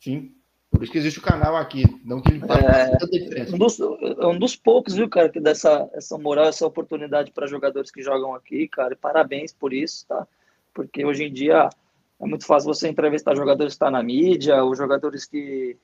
[0.00, 0.32] Sim.
[0.72, 3.54] Por isso que existe o canal aqui, não que ele é, tanta diferença.
[3.54, 7.30] Um dos, é um dos poucos, viu, cara, que dá essa, essa moral, essa oportunidade
[7.30, 8.94] para jogadores que jogam aqui, cara.
[8.94, 10.26] E parabéns por isso, tá?
[10.74, 11.68] Porque hoje em dia
[12.20, 15.76] é muito fácil você entrevistar jogadores que estão tá na mídia, ou jogadores que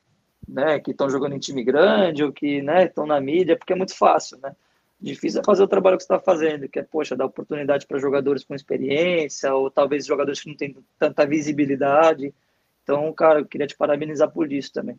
[0.49, 3.77] né, que estão jogando em time grande, ou que né, estão na mídia, porque é
[3.77, 4.55] muito fácil, né?
[5.01, 8.01] Difícil é fazer o trabalho que você está fazendo, que é, poxa, dar oportunidade para
[8.01, 12.35] jogadores com experiência, ou talvez jogadores que não têm tanta visibilidade.
[12.83, 14.99] Então, cara, eu queria te parabenizar por isso também.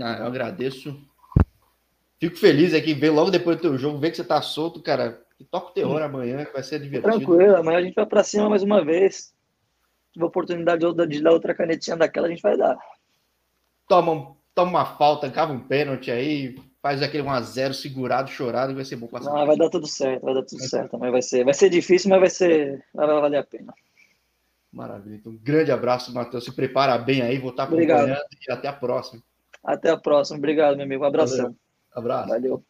[0.00, 0.96] Ah, eu agradeço.
[2.20, 5.20] Fico feliz aqui, ver logo depois do teu jogo, ver que você tá solto, cara.
[5.40, 7.16] E toca o terror amanhã, que vai ser divertido.
[7.16, 9.32] Tranquilo, amanhã a gente vai para cima mais uma vez
[10.12, 12.76] tiver oportunidade de dar outra canetinha daquela, a gente vai dar.
[13.86, 18.84] Toma, toma uma falta, cava um pênalti aí, faz aquele 1x0 segurado, chorado, e vai
[18.84, 19.30] ser bom passar.
[19.32, 20.98] Não, vai dar tudo certo, vai dar tudo vai certo.
[20.98, 22.84] Mas vai ser, vai ser difícil, mas vai ser.
[22.92, 23.72] Vai valer a pena.
[24.72, 25.14] Maravilha.
[25.14, 26.44] Então, um grande abraço, Matheus.
[26.44, 28.26] Se prepara bem aí, vou estar acompanhando Obrigado.
[28.48, 29.22] e até a próxima.
[29.62, 30.38] Até a próxima.
[30.38, 31.04] Obrigado, meu amigo.
[31.04, 31.36] Um abração.
[31.36, 31.56] Valeu.
[31.94, 32.28] Abraço.
[32.28, 32.64] Valeu.